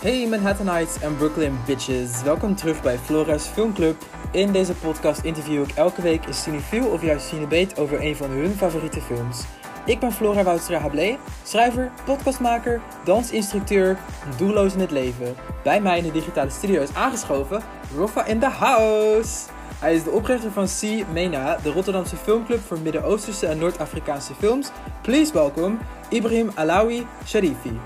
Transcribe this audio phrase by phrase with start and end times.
[0.00, 2.22] Hey Manhattanites en Brooklyn bitches.
[2.22, 3.96] Welkom terug bij Flora's Filmclub.
[4.30, 8.30] In deze podcast interview ik elke week een cinefiel of juist cinebeet over een van
[8.30, 9.44] hun favoriete films.
[9.86, 13.98] Ik ben Flora Woudstra Hablé, schrijver, podcastmaker, dansinstructeur,
[14.36, 15.34] doelloos in het leven.
[15.62, 17.62] Bij mij in de digitale studio is aangeschoven
[17.96, 19.48] Roffa in the house.
[19.78, 24.70] Hij is de oprichter van C MENA, de Rotterdamse filmclub voor Midden-Oosterse en Noord-Afrikaanse films.
[25.02, 25.76] Please welcome
[26.08, 27.78] Ibrahim Alawi Sharifi.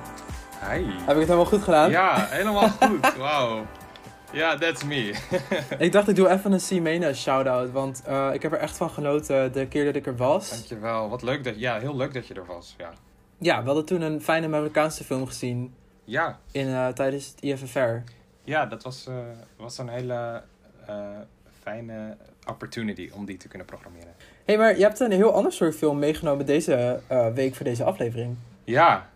[0.68, 1.90] Heb ik het helemaal goed gedaan?
[1.90, 3.16] Ja, helemaal goed.
[3.18, 3.66] Wauw.
[4.32, 5.14] Ja, that's me.
[5.78, 8.90] Ik dacht, ik doe even een C-Mena shout-out, want eh, ik heb er echt van
[8.90, 10.50] genoten de keer dat ik er was.
[10.50, 11.08] Dankjewel.
[11.08, 12.74] Wat leuk dat, ja, heel leuk dat je er was.
[12.78, 12.92] Ja,
[13.38, 18.12] Ja, we hadden toen een fijne Marokkaanse film gezien ja, in, eh, tijdens het IFFR.
[18.44, 19.14] ja dat was, eh,
[19.56, 20.42] was een hele
[21.62, 24.14] fijne opportunity om die te kunnen programmeren.
[24.18, 27.00] Hé, hey, maar je hebt een heel ander soort film meegenomen deze
[27.34, 28.36] week voor deze aflevering.
[28.64, 29.06] Ja,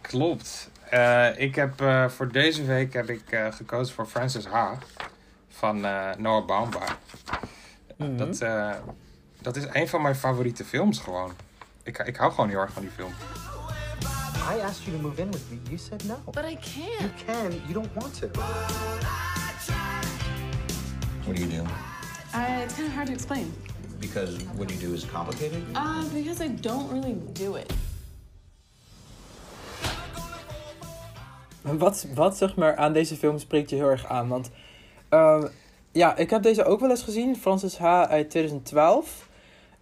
[0.00, 0.70] klopt.
[0.90, 4.78] Eh, ik heb eh, voor deze week heb ik eh, gekozen voor Francis Ha
[5.48, 6.98] van eh, Noah Baumbach.
[7.96, 8.70] Dat, eh,
[9.40, 11.32] dat is een van mijn favoriete films gewoon.
[11.82, 13.12] Ik, ik hou gewoon heel erg van die film.
[14.56, 15.58] I asked you to move in with me.
[15.64, 16.16] You said no.
[16.24, 17.24] But I You can't.
[17.26, 17.52] can.
[17.52, 18.28] You don't want to.
[21.24, 21.62] What do you do?
[22.34, 23.52] I, it's kind of hard to explain.
[24.00, 25.62] Because what you do is complicated?
[25.74, 27.72] Uh, because I don't really do it.
[31.62, 34.28] Wat, wat zeg maar aan deze film spreekt je heel erg aan?
[34.28, 34.50] Want
[35.08, 35.46] ehm,
[35.92, 37.84] ja, ik heb deze ook wel eens gezien, Francis H.
[37.84, 39.28] uit 2012.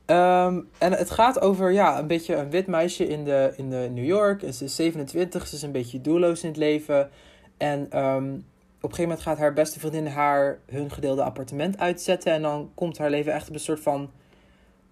[0.04, 3.88] Ehm, en het gaat over ja, een beetje een wit meisje in, de, in de
[3.92, 4.42] New York.
[4.42, 7.10] En ze is 27, ze is een beetje doelloos in het leven.
[7.56, 8.24] En ehm,
[8.80, 12.32] op een gegeven moment gaat haar beste vriendin haar hun gedeelde appartement uitzetten.
[12.32, 14.10] En dan komt haar leven echt op een soort van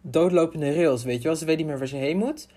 [0.01, 1.37] doodlopende rails, weet je wel.
[1.37, 2.49] Ze weet niet meer waar ze heen moet.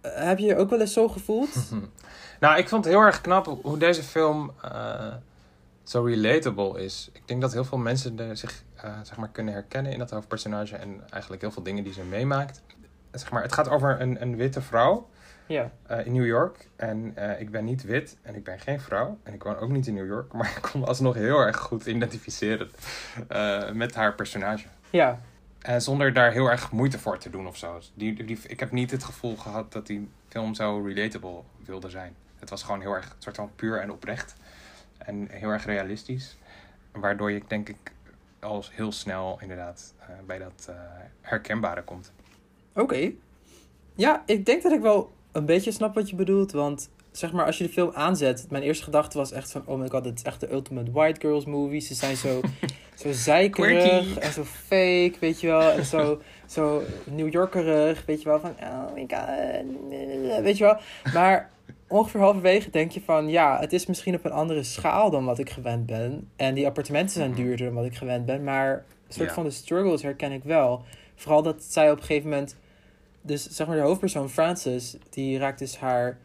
[0.00, 1.48] Eh, heb je je ook wel eens zo gevoeld?
[2.42, 5.14] Nou, ik vond het heel erg knap hoe deze film eh,
[5.82, 7.10] zo relatable is.
[7.12, 10.76] Ik denk dat heel veel mensen zich eh, zeg maar kunnen herkennen in dat hoofdpersonage
[10.76, 12.62] en eigenlijk heel veel dingen die ze meemaakt.
[13.12, 15.08] Zeg maar, het gaat over een, een witte vrouw
[15.46, 15.70] ja.
[15.86, 16.68] eh, in New York.
[16.76, 19.18] En ik ben niet wit en ik ben geen vrouw.
[19.22, 20.32] En ik woon ook niet in New York.
[20.38, 22.70] Maar ik kon me alsnog heel erg goed identificeren
[23.72, 24.66] met haar personage.
[24.90, 25.20] Ja,
[25.58, 27.80] En zonder daar heel erg moeite voor te doen of zo.
[27.94, 32.16] Die, die, ik heb niet het gevoel gehad dat die film zo relatable wilde zijn.
[32.42, 34.34] Het was gewoon heel erg soort van puur en oprecht.
[34.98, 36.36] En heel erg realistisch.
[36.92, 37.92] Waardoor je denk ik
[38.40, 40.74] al heel snel inderdaad eh, bij dat eh,
[41.20, 42.12] herkenbare komt.
[42.74, 43.12] Oké.
[43.94, 46.52] Ja, ik denk dat ik wel een beetje snap wat je bedoelt.
[46.52, 49.80] Want zeg maar, als je de film aanzet, mijn eerste gedachte was echt van: oh
[49.80, 51.80] my god, dit is echt de ultimate white girls movie.
[51.80, 52.40] Ze zijn zo,
[53.02, 55.70] zo zeikerig en zo fake, weet je wel.
[55.70, 58.40] En zo, zo New Yorkerig, weet je wel.
[58.40, 60.76] Van, oh my god, weet je wel.
[61.12, 61.50] Maar
[61.92, 65.38] ongeveer halverwege denk je van: ja, het is misschien op een andere schaal dan wat
[65.38, 66.28] ik gewend ben.
[66.36, 67.40] En die appartementen zijn Mhm.
[67.40, 68.44] duurder dan wat ik gewend ben.
[68.44, 68.72] Maar
[69.06, 69.34] een soort Ja.
[69.34, 70.82] van de struggles herken ik wel.
[71.14, 72.56] Vooral dat zij op een gegeven moment
[73.22, 76.18] dus zeg maar de hoofdpersoon Frances, die raakt dus haar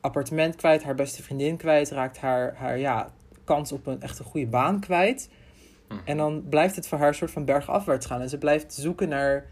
[0.00, 3.08] appartement kwijt, haar beste vriendin kwijt, raakt haar, haar ja,
[3.44, 5.30] kans op een echt een goede baan kwijt.
[5.88, 5.98] Mhm.
[6.04, 8.20] En dan blijft het voor haar een soort van bergafwaarts gaan.
[8.20, 9.46] En ze blijft zoeken naar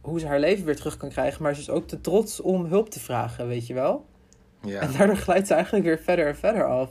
[0.00, 2.64] hoe ze haar leven weer terug kan krijgen, maar ze is ook te trots om
[2.64, 4.04] hulp te vragen, weet je wel?
[4.62, 4.80] Ja.
[4.80, 6.90] En daardoor glijdt ze eigenlijk weer verder en verder af.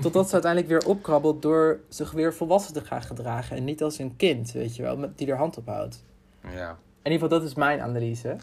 [0.00, 3.56] Totdat ze uiteindelijk weer opkrabbelt door zich weer volwassen te gaan gedragen.
[3.56, 6.04] En niet als een kind, weet je wel, met- die er hand op houdt.
[6.54, 6.78] ja.
[7.02, 8.36] In ieder geval, dat is mijn analyse.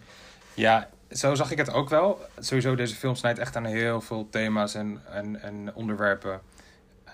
[0.53, 2.19] Ja, zo zag ik het ook wel.
[2.39, 6.41] Sowieso, deze film snijdt echt aan heel veel thema's en, en, en onderwerpen.
[7.03, 7.13] eh,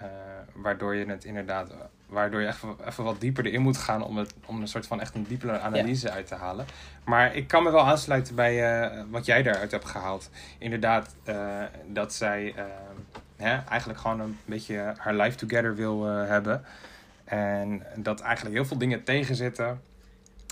[0.53, 1.69] waardoor je het inderdaad,
[2.07, 5.01] waardoor je even, even wat dieper erin moet gaan om, het, om een soort van
[5.01, 6.65] echt een diepere analyse uit te halen.
[7.03, 10.29] Maar ik kan me wel aansluiten bij eh, wat jij daaruit hebt gehaald.
[10.57, 12.63] Inderdaad, eh, dat zij eh,
[13.35, 16.65] hè, eigenlijk gewoon een beetje haar life together wil hebben.
[17.23, 19.81] En dat eigenlijk heel veel dingen tegenzitten.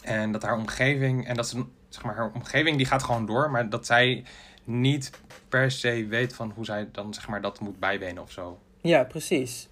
[0.03, 3.51] En dat haar omgeving, en dat ze, zeg maar, haar omgeving die gaat gewoon door,
[3.51, 4.23] maar dat zij
[4.63, 5.11] niet
[5.49, 8.59] per se weet van hoe zij dan, zeg maar, dat moet bijbenen of zo.
[8.81, 9.67] Ja, precies.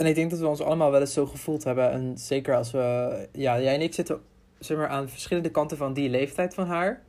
[0.00, 1.90] En ik denk dat we ons allemaal wel eens zo gevoeld hebben.
[1.90, 3.28] En zeker als we...
[3.32, 4.20] Ja, jij en ik zitten
[4.58, 7.02] zeg maar, aan verschillende kanten van die leeftijd van haar.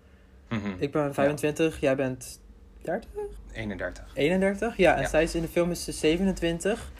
[0.49, 0.69] Mhm.
[0.77, 2.39] Ik ben 25, jij bent
[2.81, 3.09] 30?
[3.53, 4.11] 31.
[4.13, 4.77] 31?
[4.77, 5.07] Ja, en Ja.
[5.07, 6.91] zij is in de film is ze 27.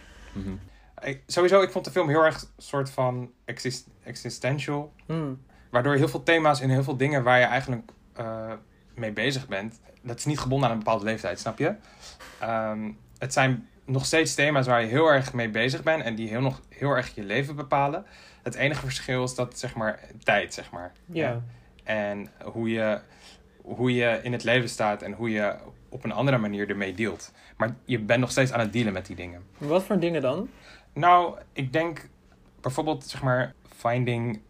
[1.02, 4.94] Ik, sowieso, ik vond de film heel erg soort van exist, existential.
[5.06, 5.42] Hmm.
[5.70, 8.52] Waardoor heel veel thema's en heel veel dingen waar je eigenlijk eh,
[8.96, 9.80] mee bezig bent.
[10.02, 11.76] Dat is niet gebonden aan een bepaalde leeftijd, snap je?
[12.40, 16.04] Ehm, het zijn nog steeds thema's waar je heel erg mee bezig bent.
[16.04, 18.06] En die heel, nog, heel erg je leven bepalen.
[18.44, 20.92] Het enige verschil is dat, zeg maar, tijd, zeg maar.
[21.06, 21.42] Ja.
[21.84, 23.00] En hoe je,
[23.62, 25.56] hoe je in het leven staat en hoe je
[25.90, 27.32] op een andere manier ermee dealt.
[27.58, 29.44] Maar je bent nog steeds aan het dealen met die dingen.
[29.58, 30.50] Wat voor dingen dan?
[30.94, 32.10] Nou, ik denk
[32.62, 34.42] bijvoorbeeld, zeg maar, finding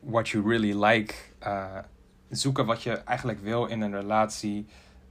[0.00, 1.14] what you really like.
[1.38, 1.78] eh,
[2.30, 4.66] zoeken wat je eigenlijk wil in een relatie.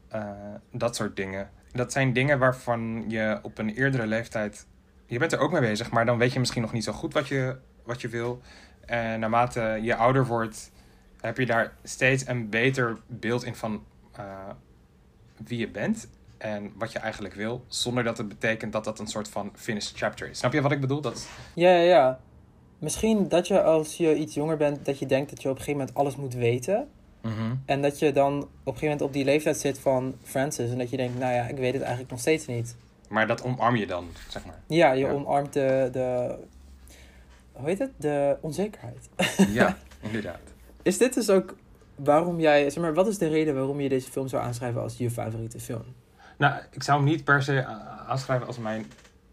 [0.07, 0.23] eh,
[0.71, 1.49] dat soort dingen.
[1.73, 4.67] Dat zijn dingen waarvan je op een eerdere leeftijd.
[5.05, 7.13] Je bent er ook mee bezig, maar dan weet je misschien nog niet zo goed
[7.13, 8.41] wat je, wat je wil.
[8.85, 10.71] En naarmate je ouder wordt,
[11.21, 14.49] heb je daar steeds een beter beeld in van eh,
[15.45, 16.07] wie je bent
[16.37, 19.97] en wat je eigenlijk wil, zonder dat het betekent dat dat een soort van finished
[19.97, 20.37] chapter is.
[20.37, 21.01] Snap je wat ik bedoel?
[21.01, 22.19] Dat, Ja, ja, ja.
[22.79, 25.61] Misschien dat je als je iets jonger bent, dat je denkt dat je op een
[25.61, 26.87] gegeven moment alles moet weten.
[27.65, 30.71] En dat je dan op een gegeven moment op die leeftijd zit van Francis.
[30.71, 32.75] En dat je denkt, nou ja, ik weet het eigenlijk nog steeds niet.
[33.09, 34.59] Maar dat omarm je dan, zeg maar.
[34.67, 35.11] Ja, je Ja.
[35.11, 36.35] omarmt de, de...
[37.51, 37.91] Hoe heet het?
[37.97, 39.09] De onzekerheid.
[39.49, 39.77] Ja,
[40.07, 40.39] inderdaad.
[40.81, 41.55] Is dit dus ook
[41.95, 42.69] waarom jij...
[42.69, 45.59] Zeg maar, wat is de reden waarom je deze film zou aanschrijven als je favoriete
[45.59, 45.83] film?
[46.37, 47.65] Nou, ik zou hem niet per se
[48.07, 48.85] aanschrijven als mijn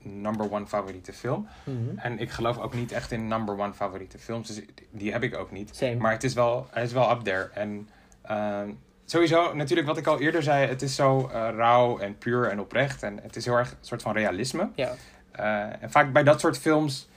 [0.09, 1.49] number one favoriete film.
[1.65, 1.99] Mhm.
[1.99, 4.49] En ik geloof ook niet echt in number one favoriete films.
[4.49, 5.77] Dus die heb ik ook niet.
[5.77, 5.95] Same.
[5.97, 7.51] Maar het is wel, hij is wel up there.
[7.55, 7.89] En
[8.23, 8.71] ehm,
[9.05, 12.61] sowieso, natuurlijk wat ik al eerder zei, het is zo eh, rauw en puur en
[12.61, 13.03] oprecht.
[13.03, 14.71] En het is heel erg een soort van realisme.
[14.75, 14.95] Ja.
[15.31, 17.09] Eh, en vaak bij dat soort films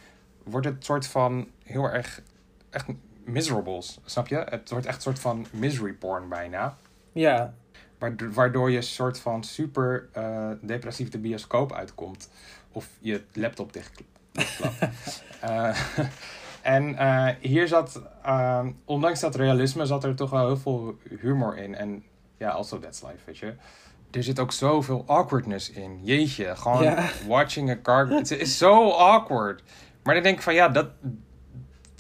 [0.44, 2.22] wordt het soort van heel erg
[2.70, 2.86] echt
[3.24, 4.36] miserables, snap je?
[4.50, 6.78] Het wordt echt een soort van misery porn bijna.
[7.12, 7.54] Ja,
[7.98, 12.30] Waardo- Waardoor je soort van super eh, depressief de bioscoop uitkomt.
[12.72, 14.10] Of je laptop dichtklapt.
[15.42, 15.78] Eh,
[16.62, 21.58] en eh, hier zat, eh, ondanks dat realisme, zat er toch wel heel veel humor
[21.58, 21.76] in.
[21.76, 22.04] En
[22.38, 23.54] ja, also that's life, weet je.
[24.12, 26.00] Er zit ook zoveel awkwardness in.
[26.04, 26.96] Jeetje, gewoon
[27.28, 28.08] watching a car.
[28.08, 29.64] Het is zo awkward.
[30.04, 30.88] Maar dan denk ik van ja, dat,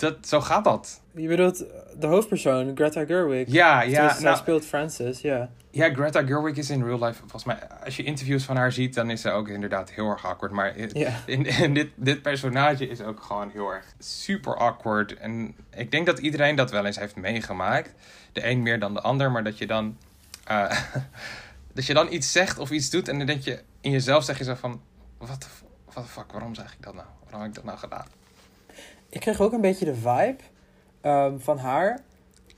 [0.01, 1.01] dat, zo gaat dat.
[1.15, 1.65] je bedoelt
[2.00, 3.48] de hoofdpersoon, Greta Gerwig.
[3.51, 4.13] Ja, ja.
[4.13, 5.50] Zij nou, speelt Francis, ja.
[5.71, 8.94] Ja, Greta Gerwig is in real life, volgens mij, als je interviews van haar ziet,
[8.94, 10.51] dan is ze ook inderdaad heel erg awkward.
[10.51, 11.12] Maar in, Ja.
[11.25, 15.18] in, in dit, dit personage is ook gewoon heel erg super awkward.
[15.18, 17.94] En ik denk dat iedereen dat wel eens heeft meegemaakt.
[18.31, 19.97] De een meer dan de ander, maar dat je dan,
[20.44, 20.77] eh,
[21.74, 24.38] dat je dan iets zegt of iets doet en dan denk je, in jezelf zeg
[24.38, 24.81] je zo van,
[25.18, 27.07] wat de fuck, waarom zeg ik dat nou?
[27.24, 28.06] Waarom heb ik dat nou gedaan?
[29.11, 30.35] Ik kreeg ook een beetje de vibe
[31.01, 31.99] ehm, van haar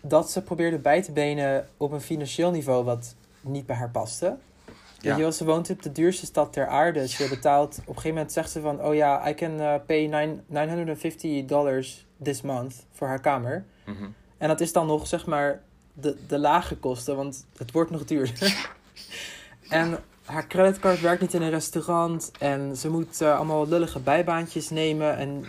[0.01, 4.37] dat ze probeerde bij te benen op een financieel niveau wat niet bij haar paste.
[4.65, 5.17] Weet Ja.
[5.17, 7.07] je ze woont op de duurste stad ter aarde.
[7.07, 10.05] Ze betaalt, op een gegeven moment zegt ze van, oh ja, I can uh, pay
[10.05, 13.65] nine- 950 dollars this month voor haar kamer.
[13.85, 14.03] Mhm.
[14.37, 15.61] En dat is dan nog, zeg maar,
[15.93, 18.69] de, de lage kosten, want het wordt nog duurder.
[19.69, 22.31] en haar creditcard werkt niet in een restaurant.
[22.39, 25.17] En ze moet eh, allemaal lullige bijbaantjes nemen.
[25.17, 25.45] En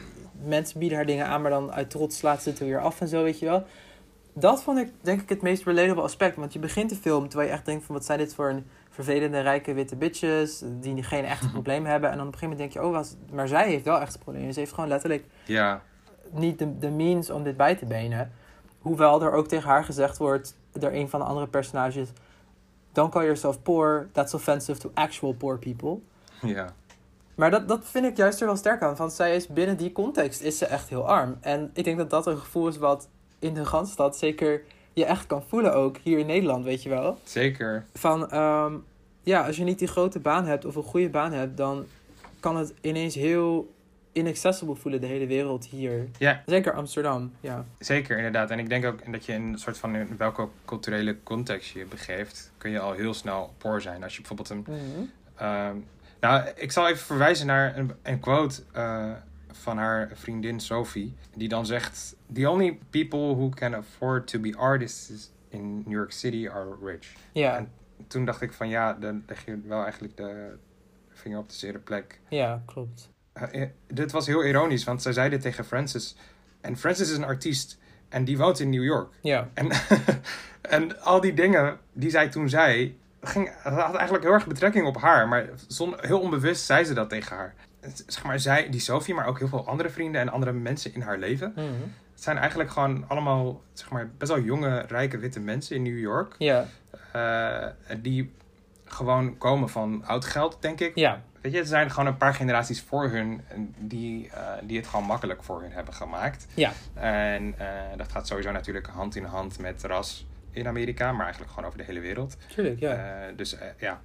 [0.47, 3.09] mensen bieden haar dingen aan, maar dan uit trots slaat ze het weer af en
[3.09, 3.67] zo, weet je wel.
[4.33, 6.37] Dat vond ik, denk ik, het meest relatable aspect.
[6.37, 7.95] Want je begint de film terwijl je echt denkt van...
[7.95, 10.63] wat zijn dit voor een vervelende, rijke, witte bitches...
[10.81, 12.11] die geen echte problemen hebben.
[12.11, 12.91] En dan op een gegeven moment denk je...
[12.91, 14.53] oh, was, maar zij heeft wel echt problemen.
[14.53, 15.83] Ze heeft gewoon letterlijk Ja,
[16.31, 18.33] niet de, de means om dit bij te benen.
[18.79, 22.09] Hoewel er ook tegen haar gezegd wordt, door een van de andere personages:
[22.93, 25.99] Don't call yourself poor, that's offensive to actual poor people.
[26.41, 26.75] ja.
[27.35, 29.93] Maar dat, dat vind ik juist er wel sterk aan, want zij is binnen die
[29.93, 31.37] context is ze echt heel arm.
[31.41, 33.09] En ik denk dat dat een gevoel is wat
[33.39, 37.19] in de Randstad zeker je echt kan voelen ook, hier in Nederland, weet je wel.
[37.25, 37.85] Zeker.
[37.95, 38.75] Van, ehm,
[39.23, 41.85] ja, als je niet die grote baan hebt of een goede baan hebt, dan
[42.41, 43.73] kan het ineens heel
[44.13, 46.09] inaccessible voelen, de hele wereld hier.
[46.19, 46.43] Ja.
[46.47, 47.65] Zeker Amsterdam, ja.
[47.79, 48.51] Zeker, inderdaad.
[48.51, 51.85] En ik denk ook dat je in een soort van in welke culturele context je
[51.85, 54.03] begeeft, kun je al heel snel poor zijn.
[54.03, 54.67] Als je bijvoorbeeld een.
[55.37, 55.77] ehm,
[56.25, 59.13] nou, ik zal even verwijzen naar een, een quote eh,
[59.53, 64.57] van haar vriendin Sophie, die dan zegt: The only people who can afford to be
[64.57, 67.13] artists in New York City are rich.
[67.33, 67.71] Ja, En
[68.07, 70.57] toen dacht ik van ja, dan leg je wel eigenlijk de
[71.11, 72.21] vinger op de zere plek.
[72.29, 73.09] ja, klopt.
[73.33, 76.17] Eh, eh, dit was heel ironisch, want zij zei dit tegen Francis.
[76.61, 77.79] En Francis is een artiest
[78.09, 79.15] en die woont in New York.
[79.21, 79.71] Ja, En,
[80.79, 84.97] en al die dingen die zij toen zei, ging, had eigenlijk heel erg betrekking op
[84.97, 85.29] haar.
[85.29, 85.49] Maar
[86.01, 87.55] heel onbewust zei ze dat tegen haar.
[88.07, 91.01] Zeg maar, zij, die Sophie, maar ook heel veel andere vrienden en andere mensen in
[91.01, 91.53] haar leven.
[91.57, 91.65] Mhm.
[92.13, 95.99] Het zijn eigenlijk gewoon allemaal, zeg maar, best wel jonge, rijke, witte mensen in New
[95.99, 96.35] York.
[96.39, 96.67] ja,
[97.13, 98.33] eh, die
[98.85, 100.95] gewoon komen van oud geld, denk ik.
[100.95, 103.41] ja, Weet je, er zijn gewoon een paar generaties voor hun
[103.79, 106.47] die, eh, die het gewoon makkelijk voor hun hebben gemaakt.
[106.55, 107.67] ja, En eh,
[107.97, 111.79] dat gaat sowieso natuurlijk hand in hand met ras in Amerika, maar eigenlijk gewoon over
[111.79, 112.37] de hele wereld.
[112.49, 113.27] tuurlijk, ja.
[113.27, 114.01] Eh, dus eh, ja,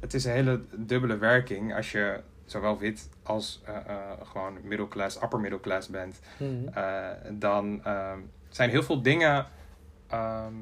[0.00, 2.20] het is een hele dubbele werking als je
[2.50, 3.74] zowel wit als eh,
[4.22, 6.20] gewoon middelklas, upper middelklas bent.
[6.74, 8.18] Eh, dan ehm,
[8.48, 9.46] zijn heel veel dingen
[10.08, 10.54] ehm,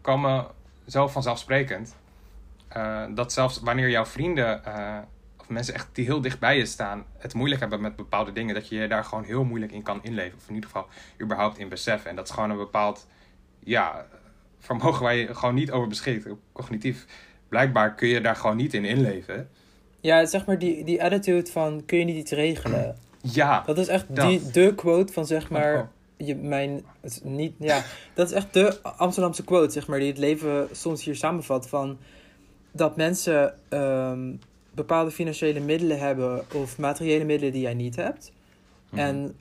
[0.00, 0.46] komen
[0.86, 1.96] zo vanzelfsprekend.
[3.14, 4.62] dat zelfs wanneer jouw vrienden
[5.36, 8.54] of mensen echt die heel dicht bij je staan, het moeilijk hebben met bepaalde dingen,
[8.54, 10.38] dat je je daar gewoon heel moeilijk in kan inleven.
[10.38, 10.88] Of in ieder geval
[11.20, 12.10] überhaupt in beseffen.
[12.10, 13.06] En dat is gewoon een bepaald
[13.70, 14.06] ja,
[14.58, 16.26] vermogen waar je gewoon niet over beschikt.
[16.52, 17.06] Cognitief.
[17.48, 19.48] Blijkbaar kun je daar gewoon niet in inleven.
[20.00, 22.96] Ja, zeg maar die, die attitude van kun je niet iets regelen?
[23.22, 23.62] Ja.
[23.66, 24.28] Dat is echt Dat.
[24.28, 25.78] die, de quote van zeg maar...
[25.78, 25.86] Oh.
[26.26, 27.84] Je, mijn, het niet, ja,
[28.14, 31.68] dat is echt de Amsterdamse quote, zeg maar, die het leven soms hier samenvat.
[31.68, 31.98] Van
[32.72, 34.32] dat mensen ehm,
[34.74, 38.32] bepaalde financiële middelen hebben of materiële middelen die jij niet hebt.
[38.90, 39.00] Mhm.
[39.00, 39.36] En,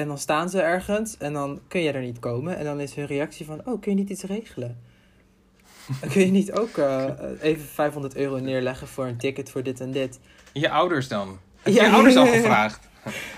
[0.00, 2.56] en dan staan ze ergens en dan kun je er niet komen.
[2.56, 4.78] En dan is hun reactie van, oh, kun je niet iets regelen?
[6.12, 7.04] kun je niet ook eh,
[7.40, 10.18] even 500 euro neerleggen voor een ticket voor dit en dit?
[10.52, 11.38] Je ouders dan?
[11.62, 12.88] Heb Ja, je ouders al gevraagd?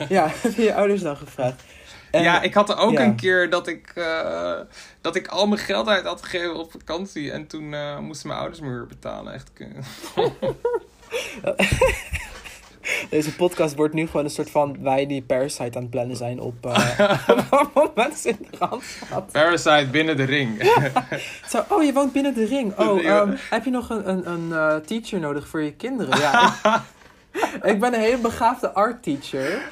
[0.09, 1.63] Ja, heb je je ouders dan gevraagd?
[2.11, 3.03] En- ja, ik had er ook ja.
[3.05, 4.61] een keer dat ik, eh,
[5.01, 7.33] dat ik al mijn geld uit had gegeven op vakantie.
[7.33, 9.33] En toen eh, moesten mijn ouders me weer betalen.
[9.33, 9.51] Echt.
[12.83, 16.17] eh, Deze podcast wordt nu gewoon een soort van wij die Parasite aan het plannen
[16.17, 17.29] zijn op eh
[17.75, 19.33] op mensen in de Randstad.
[19.33, 20.63] Parasite binnen de ring.
[21.49, 22.79] Zo, oh, je woont binnen de ring.
[22.79, 26.19] Oh, ehm, heb je nog een, een, een eh, teacher nodig voor je kinderen?
[26.19, 26.55] Ja.
[27.33, 29.63] ik, ik ben een hele begaafde art teacher.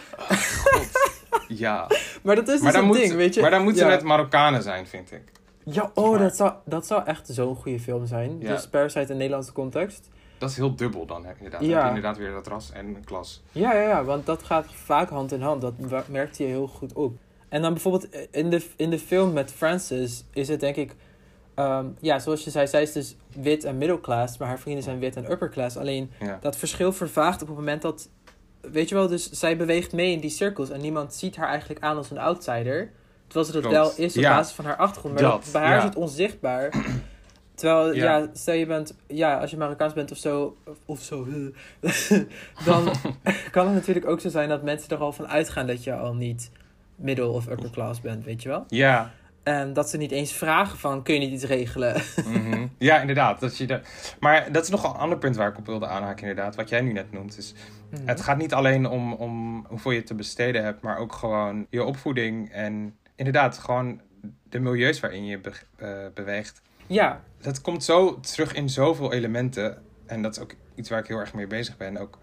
[1.49, 1.87] ja.
[2.23, 3.41] Maar dat is dus Maar een moet, ding, weet je.
[3.41, 3.93] maar dan moeten ja.
[3.93, 5.23] het Marokkanen zijn, vind ik.
[5.65, 8.37] Ja, oh, dat zou, dat zou echt zo'n goede film zijn.
[8.41, 8.55] Ja.
[8.55, 10.09] Dus Parasite in Nederlandse context.
[10.41, 11.61] Dat is heel dubbel dan, hè, inderdaad.
[11.61, 11.75] Dan Ja.
[11.75, 13.43] heb je inderdaad weer dat ras en een klas.
[13.53, 15.61] Ja, ja, ja, want dat gaat vaak hand in hand.
[15.61, 17.17] Dat wa- merkt je heel goed op.
[17.49, 20.95] En dan bijvoorbeeld eh, in de, in de film met Frances is het denk ik...
[21.55, 24.99] ehm, ja, zoals je zei, zij is dus wit en middelklas, maar haar vrienden zijn
[24.99, 25.77] wit en upperclass.
[25.77, 26.39] Alleen Ja.
[26.41, 28.09] dat verschil vervaagt op het moment dat...
[28.61, 31.81] Weet je wel, dus zij beweegt mee in die cirkels en niemand ziet haar eigenlijk
[31.81, 32.93] aan als een outsider.
[33.27, 33.77] Terwijl ze dat Klopt.
[33.97, 34.37] wel is op Ja.
[34.37, 35.15] basis van haar achtergrond.
[35.15, 35.79] Maar dat, Dat, bij haar ja.
[35.79, 36.71] is het onzichtbaar.
[37.61, 38.19] Terwijl, ja.
[38.19, 38.29] Ja.
[38.33, 41.27] stel je bent, ja, als je Marokkaans bent of zo, of, of zo,
[42.65, 42.93] dan
[43.51, 46.15] kan het natuurlijk ook zo zijn dat mensen er al van uitgaan dat je al
[46.15, 46.51] niet
[46.97, 48.65] middle of upper class bent, weet je wel?
[48.69, 49.11] Ja.
[49.43, 52.03] En dat ze niet eens vragen van, kun je niet iets regelen?
[52.27, 52.67] Mhm.
[52.79, 53.41] Ja, inderdaad.
[53.41, 53.81] Dat je de...
[54.21, 56.57] Maar dat is nog een ander punt waar ik op wilde aanhaken, inderdaad.
[56.57, 57.39] Wat jij nu net noemt.
[57.39, 57.55] Is,
[57.91, 58.07] Mhm.
[58.09, 61.85] Het gaat niet alleen om, om hoeveel je te besteden hebt, maar ook gewoon je
[61.85, 64.01] opvoeding en inderdaad gewoon
[64.49, 66.63] de milieus waarin je be- eh, beweegt.
[66.91, 69.83] Ja, Dat komt zo terug in zoveel elementen.
[70.07, 71.97] En dat is ook iets waar ik heel erg mee bezig ben.
[71.97, 72.19] Ook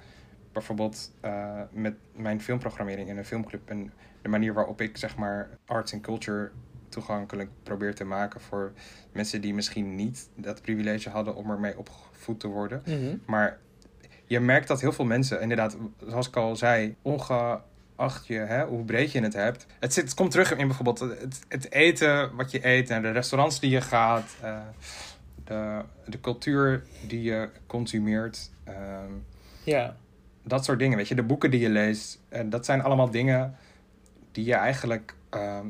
[0.51, 3.69] bijvoorbeeld eh, met mijn filmprogrammering in een filmclub.
[3.69, 6.51] En de manier waarop ik zeg maar arts en culture
[6.89, 8.71] toegankelijk probeer te maken voor
[9.11, 12.81] mensen die misschien niet dat privilege hadden om ermee opgevoed te worden.
[12.85, 13.17] Mhm.
[13.25, 13.59] Maar
[14.25, 17.63] je merkt dat heel veel mensen, inderdaad, zoals ik al zei, ongeacht
[18.27, 19.65] je, hè, hoe breed je het hebt.
[19.79, 23.11] Het, zit, het komt terug in bijvoorbeeld het, het eten wat je eet, naar de
[23.11, 24.57] restaurants die je gaat, eh,
[25.43, 28.49] de, de cultuur die je consumeert.
[28.63, 29.11] ehm,
[29.63, 29.95] ja.
[30.43, 32.19] dat soort dingen, weet je, de boeken die je leest.
[32.29, 33.55] En dat zijn allemaal dingen
[34.31, 35.65] die je eigenlijk ehm,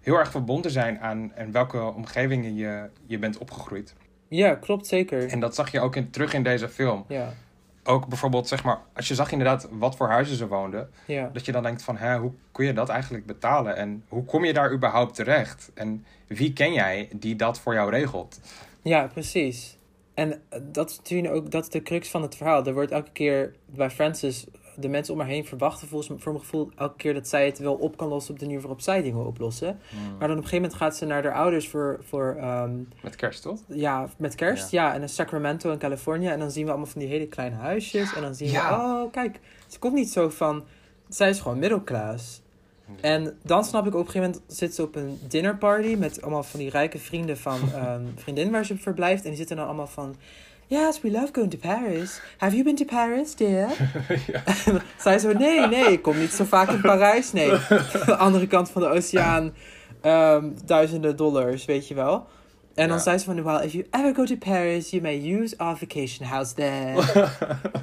[0.00, 3.94] heel erg verbonden zijn aan en welke omgevingen je, je bent opgegroeid.
[4.28, 5.28] Ja, klopt zeker.
[5.28, 7.04] En dat zag je ook in, terug in deze film.
[7.08, 7.32] Ja,
[7.88, 11.30] Ook bijvoorbeeld, zeg maar, als je zag inderdaad wat voor huizen ze woonden, ja.
[11.32, 13.76] dat je dan denkt van, hè, hoe kun je dat eigenlijk betalen?
[13.76, 15.70] En hoe kom je daar überhaupt terecht?
[15.74, 18.40] En wie ken jij die dat voor jou regelt?
[18.82, 19.78] Ja, precies.
[20.14, 22.66] En eh, dat is natuurlijk ook dat is de crux van het verhaal.
[22.66, 24.46] Er wordt elke keer bij Francis,
[24.80, 27.58] de mensen om haar heen verwachten volgens voor mijn gevoel elke keer dat zij het
[27.58, 29.78] wel op kan lossen op de manier waarop zij dingen oplossen.
[30.18, 32.70] Maar dan op een gegeven moment gaat ze naar haar ouders voor, voor ehm,
[33.02, 33.58] Met kerst, toch?
[33.66, 34.70] ja, met kerst.
[34.70, 34.94] Ja.
[34.94, 36.26] en in Sacramento in Californië.
[36.26, 38.14] En dan zien we allemaal van die hele kleine huisjes.
[38.14, 38.76] En dan zien Ja.
[38.76, 40.64] we, oh kijk, ze komt niet zo van,
[41.08, 42.42] zij is gewoon middelklas.
[43.00, 46.42] En dan snap ik op een gegeven moment zit ze op een dinnerparty met allemaal
[46.42, 49.22] van die rijke vrienden van een vriendin waar ze verblijft.
[49.22, 50.16] En die zitten dan allemaal van.
[50.70, 52.20] Yes, we love going to Paris.
[52.38, 53.68] Have you been to Paris, dear?
[55.04, 57.52] Zij zo, nee, nee, ik kom niet zo vaak in Parijs, nee.
[57.52, 57.60] Aan
[58.06, 59.54] de andere kant van de oceaan,
[60.00, 62.26] ehm, duizenden dollars, weet je wel.
[62.74, 63.02] En dan Ja.
[63.02, 66.26] zei ze van, well, if you ever go to Paris, you may use our vacation
[66.28, 66.94] house there.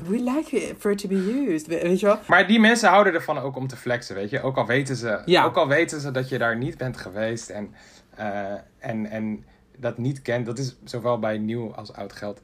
[0.07, 2.19] we like it for it to be used, We- weet je wel.
[2.27, 4.41] Maar die mensen houden ervan ook om te flexen, weet je.
[4.41, 5.43] Ook al weten ze, Ja.
[5.43, 7.73] ook al weten ze dat je daar niet bent geweest en,
[8.15, 9.45] eh, en, en
[9.77, 10.45] dat niet kent.
[10.45, 12.39] Dat is zowel bij nieuw als oud geld.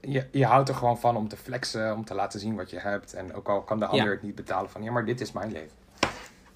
[0.00, 2.78] Je, je houdt er gewoon van om te flexen, om te laten zien wat je
[2.78, 3.14] hebt.
[3.14, 4.10] En ook al kan de ander Ja.
[4.12, 5.78] het niet betalen van, ja, maar dit is mijn leven.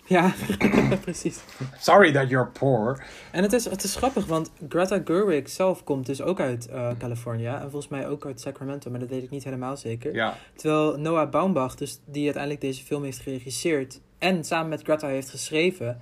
[0.07, 0.33] Ja,
[1.01, 1.41] precies.
[1.79, 3.05] Sorry that you're poor.
[3.33, 6.91] En het is, het is grappig, want Greta Gerwig zelf komt dus ook uit eh,
[6.99, 7.55] California.
[7.55, 10.15] En volgens mij ook uit Sacramento, maar dat weet ik niet helemaal zeker.
[10.15, 15.07] Ja, Terwijl Noah Baumbach, dus die uiteindelijk deze film heeft geregisseerd en samen met Greta
[15.07, 16.01] heeft geschreven,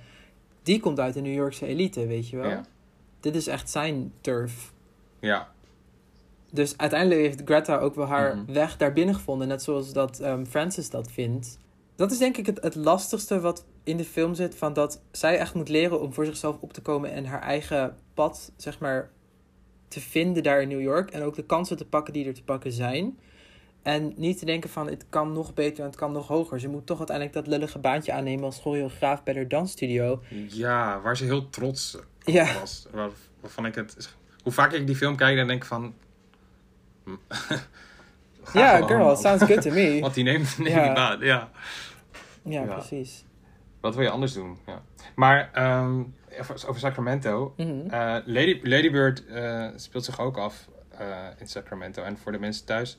[0.63, 2.49] die komt uit de New Yorkse elite, weet je wel.
[2.49, 2.61] Ja.
[3.19, 4.71] dit is echt zijn turf.
[5.19, 5.47] Ja,
[6.55, 8.53] Dus uiteindelijk heeft Greta ook wel haar Mhm.
[8.53, 9.47] weg daarbinnen gevonden.
[9.47, 11.57] Net zoals dat ehm, Francis dat vindt.
[11.95, 14.55] Dat is denk ik het, het lastigste wat in de film zit.
[14.55, 17.11] Van dat zij echt moet leren om voor zichzelf op te komen.
[17.11, 19.09] En haar eigen pad, zeg maar,
[19.87, 21.11] te vinden daar in New York.
[21.11, 23.19] En ook de kansen te pakken die er te pakken zijn.
[23.81, 26.59] En niet te denken van het kan nog beter en het kan nog hoger.
[26.59, 30.21] Ze moet toch uiteindelijk dat lullige baantje aannemen als choreograaf bij haar dansstudio.
[30.47, 32.59] ja, waar ze heel trots op Ja.
[32.59, 32.85] was.
[32.91, 34.15] Waar, waarvan ik het...
[34.43, 35.93] Hoe vaak ik die film kijk, dan denk ik van...
[38.53, 39.17] Ja, gewoon, girl, man.
[39.17, 39.99] sounds good to me.
[40.01, 40.83] Want die neemt, neemt Ja.
[40.83, 41.49] die baan, ja.
[42.43, 42.73] Ja, Ja.
[42.73, 43.25] precies.
[43.81, 44.57] Wat wil je anders doen?
[44.65, 44.81] Ja.
[45.15, 46.03] Maar ehm,
[46.67, 47.53] over, Sacramento.
[47.57, 47.65] Eh,
[48.25, 50.67] Lady, Lady Bird eh, speelt zich ook af
[50.97, 51.07] eh,
[51.37, 52.03] in Sacramento.
[52.03, 52.97] En voor de mensen thuis,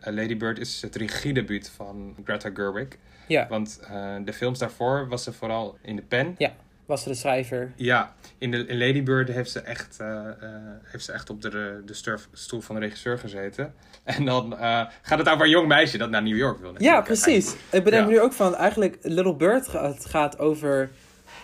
[0.00, 2.88] Lady Bird is het regiedebuut van Greta Gerwig.
[3.28, 6.34] Ja, Want eh, de films daarvoor was ze vooral in de pen.
[6.86, 7.72] Was ze de schrijver.
[7.76, 10.32] Ja, in, de, in Lady Bird heeft ze echt, eh, eh,
[10.82, 13.74] heeft ze echt op de, de sturf- stoel van de regisseur gezeten.
[14.04, 16.74] En dan eh, gaat het over een jong meisje dat naar New York wil.
[16.78, 17.54] Ja, precies.
[17.70, 18.10] Ik bedenk Ja.
[18.12, 19.68] nu ook van, eigenlijk Little Bird
[20.00, 20.90] gaat over,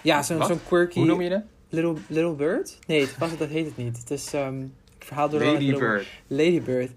[0.03, 0.99] ja, zo'n zo'n quirky...
[0.99, 1.43] Hoe noem je dat?
[1.69, 2.79] Little, Little Bird?
[2.87, 3.99] Nee, het was, dat heet het niet.
[3.99, 4.61] Het is, ehm,
[4.99, 6.07] ik verhaal door Lady Bird.
[6.27, 6.91] Lady Bird.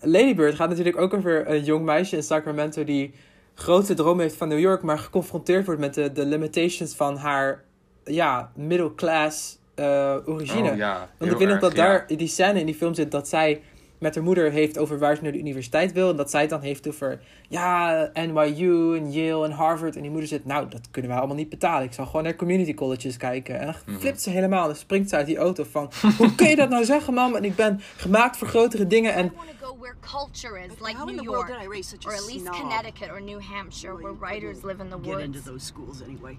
[0.00, 3.14] Lady Bird gaat natuurlijk ook over een jong meisje in Sacramento die
[3.54, 7.64] grote droom heeft van New York, maar geconfronteerd wordt met de, de limitations van haar,
[8.04, 10.70] ja, middle class eh, origine.
[10.70, 13.10] Oh, ja, Want ik weet nog erg, dat daar die scène in die film zit
[13.10, 13.62] dat zij
[14.04, 16.10] met haar moeder heeft over waar ze naar de universiteit wil.
[16.10, 19.96] En dat zij het dan heeft over ja, NYU en Yale en Harvard.
[19.96, 21.84] En die moeder zegt, nou, dat kunnen wij allemaal niet betalen.
[21.86, 23.58] Ik zal gewoon naar community colleges kijken.
[23.58, 23.98] En dan Mhm.
[23.98, 25.90] flipt ze helemaal en dan springt ze uit die auto van...
[26.18, 27.34] Hoe kun je dat nou zeggen, mam?
[27.34, 29.14] En ik ben gemaakt voor grotere dingen.
[29.14, 29.32] En
[29.78, 32.54] where culture is, like New York, or at least snob?
[32.60, 35.42] Connecticut or New Hampshire, Well, where writers live in the Get into woods.
[35.44, 36.36] those schools anyway.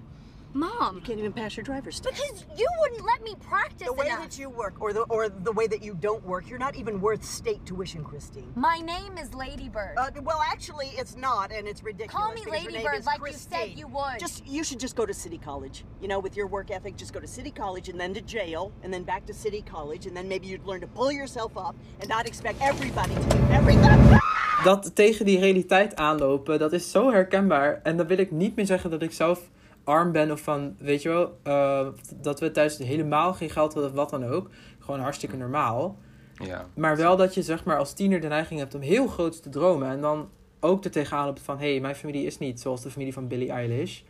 [0.52, 2.14] Mom, You can't even pass your driver's test.
[2.16, 4.22] because you wouldn't let me practice The way enough.
[4.22, 7.00] that you work, or the or the way that you don't work, you're not even
[7.00, 8.52] worth state tuition, Christine.
[8.56, 9.96] My name is Ladybird.
[9.96, 12.12] Uh, well, actually, it's not, and it's ridiculous.
[12.12, 14.18] Call me because your name Ladybird is like you said you would.
[14.18, 15.84] Just you should just go to City College.
[16.02, 18.72] You know, with your work ethic, just go to City College and then to jail
[18.82, 21.76] and then back to City College and then maybe you'd learn to pull yourself up
[22.00, 24.18] and not expect everybody to do everything.
[24.64, 27.80] dat tegen die realiteit aanlopen, dat is zo herkenbaar.
[27.82, 29.50] En dan wil ik niet meer zeggen dat ik zelf
[29.86, 33.90] arm ben of van, weet je wel, eh, dat we thuis helemaal geen geld hadden
[33.90, 34.50] of wat dan ook.
[34.80, 35.98] Gewoon hartstikke normaal.
[36.34, 36.66] Ja.
[36.74, 39.48] Maar wel dat je zeg maar als tiener de neiging hebt om heel groot te
[39.48, 39.88] dromen.
[39.90, 40.28] En dan
[40.60, 43.28] ook er tegenaan op van, hé, hey, mijn familie is niet zoals de familie van
[43.28, 44.00] Billie Eilish.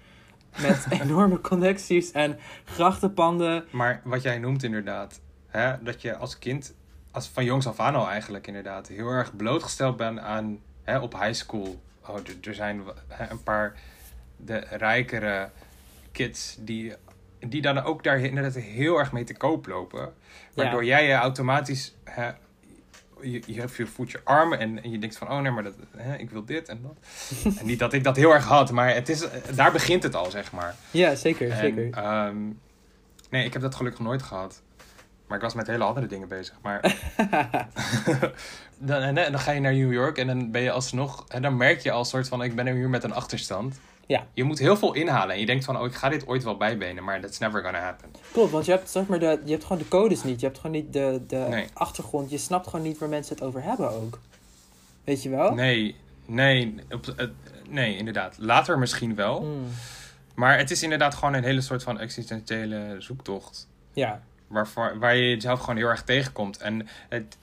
[0.62, 3.64] Met enorme connecties en grachtenpanden.
[3.70, 6.74] Maar wat jij noemt inderdaad, hè, dat je als kind,
[7.10, 11.12] als van jongs af aan al eigenlijk inderdaad, heel erg blootgesteld bent aan, hè, op
[11.20, 11.80] high school.
[12.08, 13.74] Oh, er- er zijn hè, een paar
[14.36, 15.50] de rijkere
[16.16, 16.92] kids die,
[17.38, 20.14] die dan ook daar inderdaad heel erg mee te koop lopen.
[20.54, 22.26] Waardoor jij je automatisch, hè,
[23.20, 25.74] je, je, je voelt je armen en, en je denkt van, oh nee, maar dat,
[25.96, 26.96] hè, ik wil dit en dat.
[27.58, 30.30] en niet dat ik dat heel erg had, maar het is, daar begint het al,
[30.30, 30.74] zeg maar.
[30.90, 31.90] Ja, zeker, En, zeker.
[31.90, 32.36] ehm,
[33.30, 34.62] nee, ik heb dat gelukkig nooit gehad.
[35.26, 36.58] Maar ik was met hele andere dingen bezig.
[36.62, 36.80] Maar
[38.78, 41.24] dan, en, en dan ga je naar New York en dan ben je alsnog...
[41.28, 43.78] En dan merk je al soort van, ik ben hier met een achterstand.
[44.06, 44.26] Ja.
[44.34, 45.34] Je moet heel veel inhalen.
[45.34, 47.04] En je denkt van, oh, ik ga dit ooit wel bijbenen.
[47.04, 48.08] Maar that's never gonna happen.
[48.32, 50.40] Klopt, want je hebt, zeg maar de, je hebt gewoon de codes niet.
[50.40, 51.66] Je hebt gewoon niet de, de Nee.
[51.72, 52.30] achtergrond.
[52.30, 54.18] Je snapt gewoon niet waar mensen het over hebben ook.
[55.04, 55.54] Weet je wel?
[55.54, 57.26] Nee, nee, op, eh,
[57.68, 58.36] nee, inderdaad.
[58.38, 59.42] Later misschien wel.
[59.42, 59.64] Mm,
[60.34, 63.68] Maar het is inderdaad gewoon een hele soort van existentiële zoektocht.
[63.92, 66.58] ja, Waarvoor, waar je jezelf gewoon heel erg tegenkomt.
[66.58, 67.36] En het,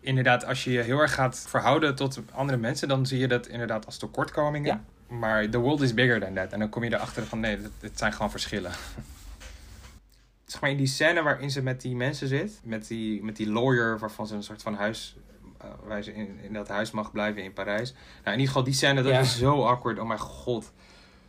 [0.00, 3.46] inderdaad, als je je heel erg gaat verhouden tot andere mensen, dan zie je dat
[3.46, 4.66] inderdaad als tekortkomingen.
[4.74, 4.84] Ja.
[5.08, 6.52] Maar the world is bigger than that.
[6.52, 8.72] En dan kom je erachter van nee, het, het zijn gewoon verschillen.
[10.46, 13.50] zeg maar in die scène waarin ze met die mensen zit, met die, met die
[13.50, 15.16] lawyer waarvan ze een soort van huis,
[15.58, 17.92] eh, waar ze in, in dat huis mag blijven in Parijs.
[17.92, 19.18] Nou, in ieder geval die scène, dat Ja.
[19.20, 19.98] is zo awkward.
[19.98, 20.72] Oh mijn god.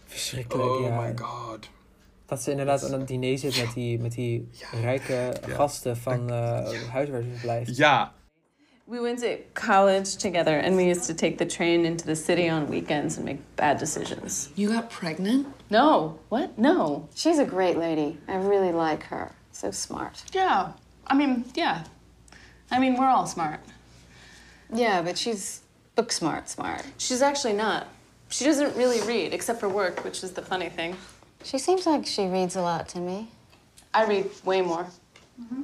[0.06, 0.70] verschrikkelijk.
[0.70, 1.00] Oh ja.
[1.02, 1.70] my god.
[2.26, 4.50] Dat ze inderdaad aan het diner zit met die, met die
[4.82, 5.14] rijke
[5.48, 5.54] Ja.
[5.56, 7.76] gasten van eh het huis waar ze verblijft.
[7.78, 8.14] Ja,
[8.88, 12.48] We went to college together, and we used to take the train into the city
[12.48, 14.50] on weekends and make bad decisions.
[14.56, 15.48] You got pregnant?
[15.70, 16.58] No, what?
[16.58, 17.10] No.
[17.14, 18.18] She's a great lady.
[18.30, 19.34] I really like her.
[19.52, 20.24] So smart.
[20.32, 20.72] Yeah.
[21.06, 21.84] I mean, yeah.
[22.72, 23.60] I mean, we're all smart.
[24.74, 25.64] Yeah, but she's
[25.96, 26.86] book smart, smart.
[26.98, 27.88] She's actually not.
[28.30, 30.96] She doesn't really read, except for work, which is the funny thing.
[31.44, 33.28] She seems like she reads a lot to me.
[33.94, 34.88] I read way more.
[35.42, 35.64] Mm-hmm.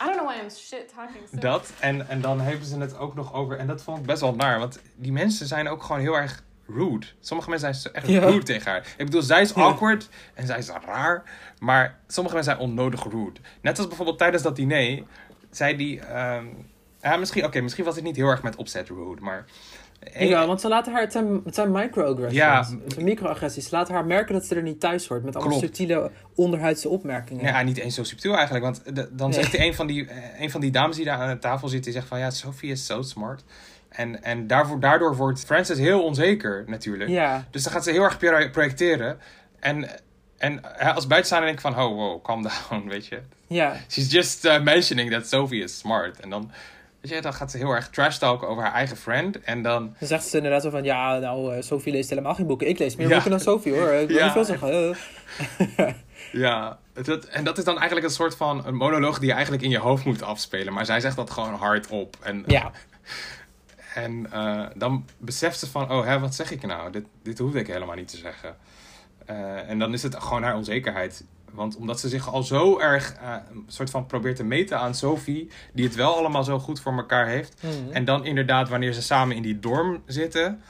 [0.00, 2.96] I don't know why I'm shit talking so Dat, en, en dan hebben ze het
[2.98, 5.82] ook nog over, en dat vond ik best wel naar, want die mensen zijn ook
[5.82, 7.06] gewoon heel erg rude.
[7.20, 8.20] Sommige mensen zijn echt Ja.
[8.20, 8.86] rude tegen haar.
[8.96, 9.62] Ik bedoel, zij is Ja.
[9.62, 11.22] awkward en zij is raar.
[11.58, 13.40] Maar sommige mensen zijn onnodig rude.
[13.62, 15.02] Net als bijvoorbeeld tijdens dat diner.
[15.50, 16.00] Zei die...
[16.00, 16.46] ehm,
[17.02, 19.44] ja, misschien, oké, misschien was het niet heel erg met opzet rude, maar...
[20.18, 22.34] Ja, want ze laten haar, het zijn, het zijn microaggressions.
[22.96, 23.02] Ja.
[23.02, 23.68] Microagressies.
[23.68, 25.24] Ze laten haar merken dat ze er niet thuis hoort.
[25.24, 25.74] Met allemaal Klopt.
[25.76, 27.44] subtiele onderhuidse opmerkingen.
[27.44, 28.64] Ja, niet eens zo subtiel eigenlijk.
[28.64, 29.40] Want de- dan Nee.
[29.42, 31.84] zegt een van, die, eh, een van die dames die daar aan de tafel zit,
[31.84, 33.44] die zegt van ja, Sophie is zo smart.
[33.88, 37.10] En, en daarvoor, daardoor wordt Frances heel onzeker natuurlijk.
[37.10, 37.44] Ja.
[37.50, 39.18] Dus dan gaat ze heel erg pro- projecteren.
[39.60, 39.88] En,
[40.38, 43.20] en eh, als buitenstaander denk ik van, oh wow, calm down, weet je.
[43.46, 43.76] Ja.
[43.88, 46.20] She's just uh, mentioning that Sophie is smart.
[46.20, 46.50] En dan,
[47.00, 49.40] je, dan gaat ze heel erg trash talken over haar eigen friend.
[49.40, 52.46] En dan, Dan zegt ze inderdaad zo van, ja, nou, eh, Sophie leest helemaal geen
[52.46, 52.68] boeken.
[52.68, 53.12] Ik lees meer Ja.
[53.12, 53.88] boeken dan Sophie, hoor.
[53.92, 54.24] Ik wil Ja.
[54.24, 54.96] niet veel zeggen.
[55.76, 55.88] Eh.
[56.44, 59.62] ja, dat, en dat is dan eigenlijk een soort van een monoloog die je eigenlijk
[59.62, 60.72] in je hoofd moet afspelen.
[60.72, 62.16] Maar zij zegt dat gewoon hardop.
[62.22, 62.70] En, Ja.
[63.94, 66.90] En eh, dan beseft ze van, oh, hè, wat zeg ik nou?
[66.92, 68.56] Dit, dit hoefde ik helemaal niet te zeggen.
[69.66, 71.24] En dan is het gewoon haar onzekerheid.
[71.50, 74.94] Want omdat ze zich al zo erg eh, een soort van probeert te meten aan
[74.94, 77.62] Sophie, die het wel allemaal zo goed voor elkaar heeft.
[77.62, 77.92] Mhm.
[77.92, 80.62] En dan inderdaad, wanneer ze samen in die dorm zitten.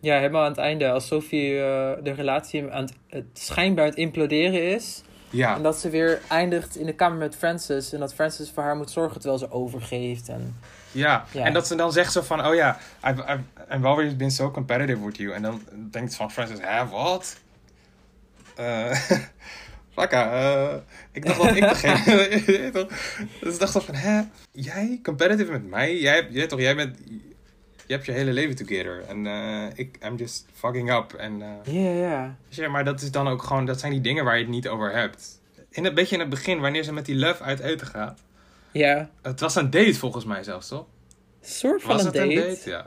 [0.00, 0.90] Ja, helemaal aan het einde.
[0.90, 5.02] Als Sophie eh, de relatie aan het, het schijnbaar aan het imploderen is.
[5.30, 5.56] Ja.
[5.56, 7.92] En dat ze weer eindigt in de kamer met Francis.
[7.92, 10.28] En dat Francis voor haar moet zorgen terwijl ze overgeeft.
[10.28, 10.56] En...
[10.92, 11.24] Ja.
[11.30, 11.44] Ja.
[11.44, 13.42] en dat ze dan zegt zo van, oh ja, I've, I've,
[13.74, 15.32] I've always been so competitive with you.
[15.32, 17.36] En dan denkt van Francis, hè, wat?
[18.56, 19.00] Eh
[19.98, 20.76] Flakka, eh,
[21.12, 22.28] ik dacht dat ik degene...
[23.40, 25.98] dus ik dacht van, hè, jij competitive met mij?
[25.98, 26.98] Jij, hebt- jij, toch, jij bent...
[27.86, 29.04] Je hebt je hele leven together.
[29.08, 31.12] En eh, ik, I'm just fucking up.
[31.12, 32.36] En, eh, Ja, ja.
[32.44, 34.50] Weet je, maar dat is dan ook gewoon, dat zijn die dingen waar je het
[34.52, 35.40] niet over hebt.
[35.70, 38.20] In het beetje in het begin, wanneer ze met die love uit eten gaat.
[38.72, 39.10] Ja.
[39.22, 40.86] Het was een date volgens mij zelfs, toch?
[41.42, 42.48] Een soort van was een het date.
[42.48, 42.70] een date?
[42.70, 42.86] Ja.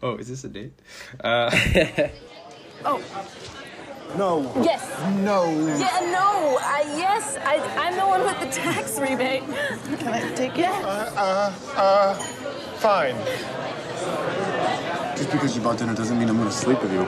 [0.08, 0.70] oh, is this a date?
[1.18, 2.08] Eh,
[2.84, 2.98] Oh.
[4.16, 4.52] No.
[4.62, 4.82] Yes.
[5.18, 5.44] No.
[5.78, 6.58] Yeah, no.
[6.60, 9.42] I, yes, I, I'm the one with the tax rebate.
[9.98, 10.66] Can I take it?
[10.66, 12.14] Uh, uh,
[12.78, 13.14] fine.
[15.16, 17.06] Just because you bought dinner doesn't mean I'm gonna sleep with you.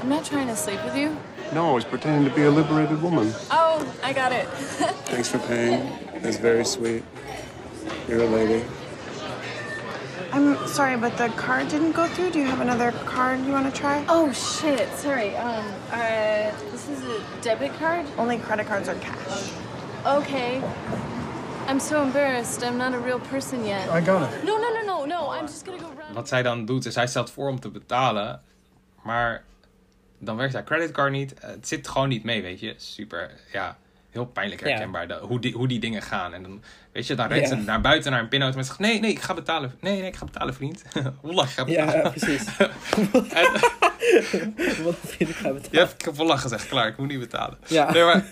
[0.00, 1.16] I'm not trying to sleep with you.
[1.52, 3.32] No, I was pretending to be a liberated woman.
[3.50, 4.46] Oh, I got it.
[5.08, 5.90] Thanks for paying.
[6.20, 7.02] That's very sweet.
[8.06, 8.64] You're a lady.
[10.32, 12.30] I'm sorry, but the card didn't go through.
[12.30, 14.04] Do you have another card you want to try?
[14.08, 14.88] Oh shit!
[14.94, 15.36] Sorry.
[15.36, 15.64] Um.
[15.90, 16.52] Uh.
[16.70, 18.06] This is a debit card.
[18.18, 19.50] Only credit cards are cash.
[20.06, 20.62] Okay.
[21.66, 22.62] I'm so embarrassed.
[22.62, 23.88] I'm not a real person yet.
[23.90, 24.44] I got it.
[24.44, 25.30] No, no, no, no, no.
[25.30, 26.14] I'm just gonna go run.
[26.14, 28.42] wat zij dan doet, is hij stelt voor om te betalen.
[29.02, 29.44] Maar
[30.18, 31.34] dan werkt haar creditcard niet.
[31.40, 32.74] Het zit gewoon niet mee, weet je.
[32.76, 33.76] Super, ja,
[34.10, 35.18] heel pijnlijk herkenbaar.
[35.18, 36.34] hoe, die, hoe die dingen gaan.
[36.34, 38.90] En dan, weet je, dan rent ze naar buiten naar een pinautomaat en zegt...
[38.90, 39.74] Nee, nee, ik ga betalen.
[39.80, 40.82] Nee, nee, ik ga betalen, vriend.
[41.22, 42.02] Wallah, ik ga Ja, betalen.
[42.04, 42.44] ja, precies.
[44.82, 45.68] Wat een vriend, ik ga betalen.
[45.70, 47.58] Ja, ik heb wallah gezegd, klaar, ik moet niet betalen.
[47.66, 47.92] Ja.
[47.92, 48.24] Nee, maar,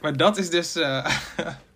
[0.00, 0.74] maar dat is dus...
[0.76, 1.06] eh,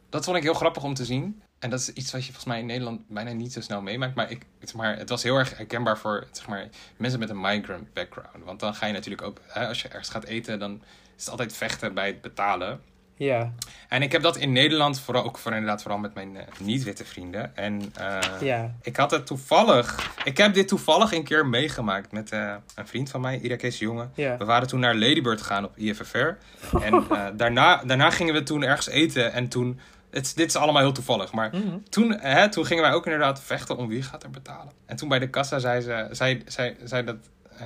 [0.09, 1.43] dat vond ik heel grappig om te zien.
[1.59, 4.15] En dat is iets wat je volgens mij in Nederland bijna niet zo snel meemaakt.
[4.15, 7.41] Maar, ik, zeg maar het was heel erg herkenbaar voor zeg maar, mensen met een
[7.41, 8.45] migrant background.
[8.45, 9.41] Want dan ga je natuurlijk ook...
[9.47, 10.83] Hè, als je ergens gaat eten, dan
[11.17, 12.81] is het altijd vechten bij het betalen.
[13.19, 13.53] Ja.
[13.89, 17.05] En ik heb dat in Nederland, vooral ook voor, inderdaad vooral met mijn eh, niet-witte
[17.05, 17.57] vrienden.
[17.57, 18.75] En eh, Ja.
[18.83, 20.13] ik had het toevallig...
[20.25, 24.11] Ik heb dit toevallig een keer meegemaakt met eh, een vriend van mij, Irakees jongen.
[24.15, 24.37] Ja.
[24.37, 26.17] We waren toen naar Ladybird gegaan op IFFR.
[26.83, 27.05] En
[27.37, 29.33] daarna, daarna gingen we toen ergens eten.
[29.33, 29.81] En toen...
[30.11, 31.33] Het, dit is allemaal heel toevallig.
[31.33, 31.79] Maar Mhm.
[31.89, 34.73] toen, hè, toen gingen wij ook inderdaad vechten om wie gaat er betalen.
[34.87, 36.09] En toen bij de kassa zei ze...
[36.11, 37.17] Zei, zei, zei dat,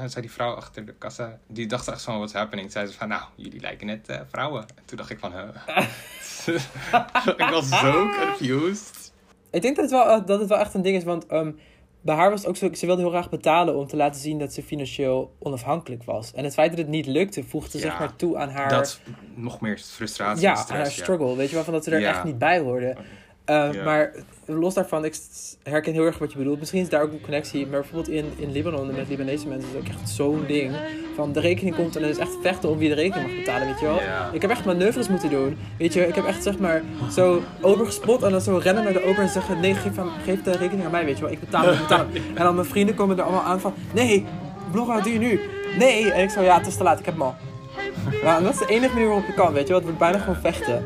[0.06, 1.38] zei die vrouw achter de kassa...
[1.46, 2.72] Die dacht echt van, what's happening?
[2.72, 4.60] Zei ze van, nou, jullie lijken net eh, vrouwen.
[4.62, 5.86] En toen dacht ik van, huh?
[7.36, 9.12] ik was zo confused.
[9.50, 11.52] Ik denk dat het, wel, eh, dat het wel echt een ding is, want ehm,
[12.00, 14.38] bij haar was het ook zo, ze wilde heel graag betalen om te laten zien
[14.38, 16.32] dat ze financieel onafhankelijk was.
[16.32, 19.00] En het feit dat het niet lukte, voegde Ja, zeg maar toe aan haar, Dat
[19.34, 20.90] nog meer frustratie ja, en aan haar ja.
[20.90, 22.08] struggle, weet je wel, van dat ze er Ja.
[22.10, 22.96] echt niet bij hoorde.
[23.44, 23.84] Eh.
[23.84, 24.12] Maar
[24.46, 25.14] los daarvan, ik
[25.62, 26.58] herken heel erg wat je bedoelt.
[26.58, 29.74] Misschien is daar ook een connectie, maar bijvoorbeeld in, in Libanon met Libanese mensen is
[29.74, 30.72] het ook echt zo'n ding.
[31.14, 33.66] Van de rekening komt en het is echt vechten om wie de rekening mag betalen,
[33.66, 34.00] weet je wel.
[34.32, 36.06] Ik heb echt manoeuvres moeten doen, weet je.
[36.06, 39.28] Ik heb echt zeg maar zo overgespot en dan zo rennen naar de ober en
[39.28, 41.32] zeggen, nee, geef, aan, geef de rekening aan mij, weet je wel.
[41.32, 42.22] Ik betaal hem, ik betaal hem.
[42.34, 44.24] En dan mijn vrienden komen er allemaal aan van, nee,
[44.70, 45.40] blogger, wat doe je nu?
[45.78, 46.12] Nee!
[46.12, 47.34] En ik zo, ja, het is te laat, ik heb hem al.
[48.22, 49.76] Nou, en dat is de enige manier waarop je kan, weet je wel.
[49.76, 50.84] Het wordt bijna gewoon vechten.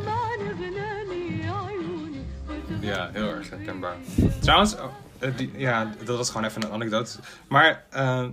[2.87, 3.96] Ja, heel erg herkenbaar.
[4.40, 7.18] Trouwens, oh, eh, die, ja, dat was gewoon even een anekdote.
[7.49, 8.27] Maar eh,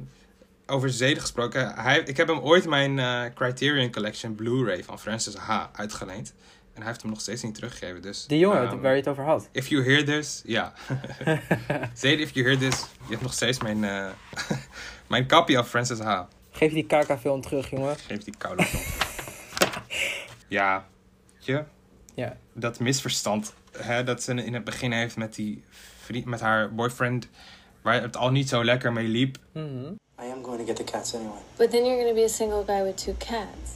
[0.65, 1.73] over zeden gesproken.
[1.75, 5.65] Hij, ik heb hem ooit mijn eh, Criterion Collection Blu-ray van Francis H.
[5.73, 6.33] uitgeleend.
[6.73, 8.01] En hij heeft hem nog steeds niet teruggegeven.
[8.01, 9.49] Dus, Die jongen ehm, waar je het over had.
[9.51, 10.73] If you hear this, ja.
[11.93, 13.79] Zede, if you hear this, je hebt nog steeds mijn,
[15.07, 16.21] Mijn copy of Francis H.
[16.51, 17.95] Geef die KK-film terug, jongen.
[17.95, 18.83] Geef die koude film.
[20.47, 20.85] ja,
[21.39, 21.63] je,
[22.15, 22.37] Ja.
[22.53, 25.63] dat misverstand hè, dat ze in het begin heeft met, die
[25.99, 27.27] vriend, met haar boyfriend,
[27.81, 29.37] waar het al niet zo lekker mee liep.
[29.51, 29.93] Mhm.
[30.21, 31.41] I am going to get the cats anyway.
[31.57, 33.71] But then you're gonna be a single guy with two cats.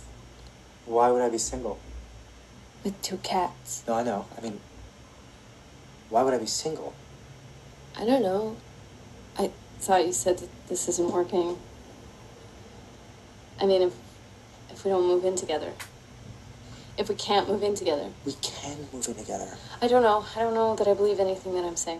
[0.84, 1.78] Why would I be single?
[2.82, 3.84] With two cats.
[3.88, 4.26] No, I know.
[4.38, 4.60] I mean,
[6.10, 6.94] why would I be single?
[8.00, 8.56] I don't know.
[9.38, 11.58] I thought you said that this isn't working.
[13.60, 13.94] I mean, if
[14.72, 15.74] if we don't move in together,
[16.98, 19.48] if we can't move in together, We can move in together.
[19.84, 20.24] I don't know.
[20.36, 22.00] I don't know that I believe anything that I'm saying.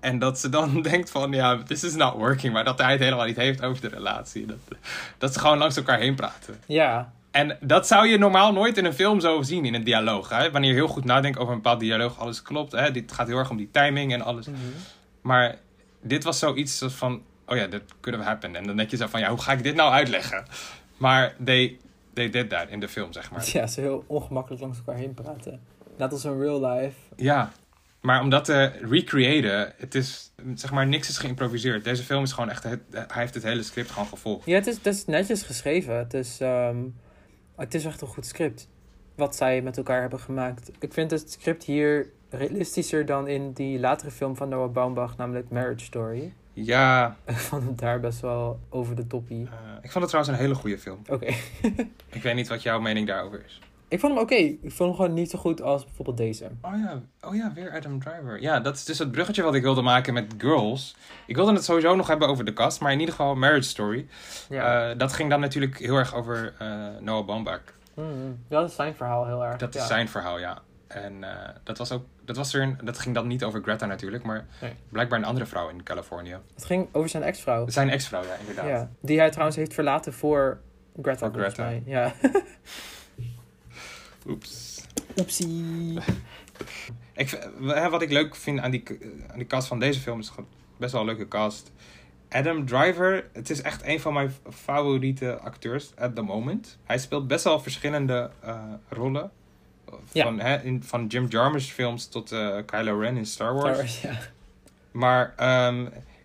[0.00, 2.52] En dat ze dan denkt van, ja, this is not working.
[2.52, 4.46] Maar dat hij het helemaal niet heeft over de relatie.
[4.46, 4.58] Dat,
[5.18, 6.60] dat ze gewoon langs elkaar heen praten.
[6.66, 7.12] Ja.
[7.30, 10.28] En dat zou je normaal nooit in een film zo zien, in een dialoog.
[10.28, 10.50] Hè?
[10.50, 12.72] Wanneer je heel goed nadenkt over een bepaald dialoog, alles klopt.
[12.72, 12.90] Hè?
[12.90, 14.46] Dit gaat heel erg om die timing en alles.
[15.20, 15.58] Maar
[16.02, 18.56] dit was zoiets van, oh ja, that could have happened.
[18.56, 20.44] En dan denk je zo van, ja, hoe ga ik dit nou uitleggen?
[20.96, 21.78] Maar they,
[22.14, 23.48] they did that in de film, zeg maar.
[23.52, 25.60] Ja, ze heel ongemakkelijk langs elkaar heen praten.
[25.96, 26.96] Net als in real life.
[27.16, 27.52] Ja,
[28.00, 31.84] maar om dat te recreëren, het is, zeg maar, niks is geïmproviseerd.
[31.84, 34.46] Deze film is gewoon echt, het, hij heeft het hele script gewoon gevolgd.
[34.46, 35.96] Ja, het is, het is netjes geschreven.
[35.96, 36.78] Het is, ehm,
[37.56, 38.68] het is echt een goed script.
[39.16, 40.70] Wat zij met elkaar hebben gemaakt.
[40.78, 45.50] Ik vind het script hier realistischer dan in die latere film van Noah Baumbach, namelijk
[45.50, 46.32] Marriage Story.
[46.54, 49.46] Ja, Ik vond het daar best wel over de toppie.
[49.46, 50.98] eh, ik vond het trouwens een hele goede film.
[51.08, 51.26] Oké.
[52.08, 53.60] Ik weet niet wat jouw mening daarover is.
[53.88, 54.34] ik vond hem oké.
[54.34, 56.50] Ik vond hem gewoon niet zo goed als bijvoorbeeld deze.
[56.62, 58.40] Oh ja, oh ja, weer Adam Driver.
[58.42, 60.96] Ja, dat is dus het bruggetje wat ik wilde maken met Girls.
[61.26, 64.06] Ik wilde het sowieso nog hebben over de cast, maar in ieder geval Marriage Story.
[64.48, 64.90] Ja.
[64.90, 66.68] Eh, dat ging dan natuurlijk heel erg over eh,
[67.00, 67.62] Noah Baumbach.
[67.94, 68.06] Mhm.
[68.48, 69.56] Dat is zijn verhaal heel erg.
[69.56, 70.58] Dat is zijn verhaal, ja.
[70.86, 73.86] En eh, dat was ook, dat was er een, dat ging dan niet over Greta
[73.86, 74.72] natuurlijk, maar Nee.
[74.88, 76.36] blijkbaar een andere vrouw in Californië.
[76.54, 77.68] Het ging over zijn ex-vrouw.
[77.68, 78.66] Zijn ex-vrouw, ja, inderdaad.
[78.66, 80.60] Ja, die hij trouwens heeft verlaten voor
[81.02, 81.64] Greta, Voor Greta.
[81.64, 81.82] mij.
[81.86, 82.12] Ja.
[84.28, 84.82] Oeps.
[85.18, 85.98] Oepsie.
[87.16, 87.48] Ik,
[87.90, 88.82] wat ik leuk vind aan die,
[89.30, 91.72] aan die cast van deze film is gewoon best wel een leuke cast.
[92.28, 96.78] Adam Driver, het is echt een van mijn favoriete acteurs at the moment.
[96.84, 99.30] Hij speelt best wel verschillende eh, rollen.
[100.12, 100.22] Ja.
[100.24, 103.64] Van, hè, in, van Jim Jarmusch films tot eh, Kylo Ren in Star Wars.
[103.66, 104.18] Star Wars, ja.
[104.92, 105.34] Maar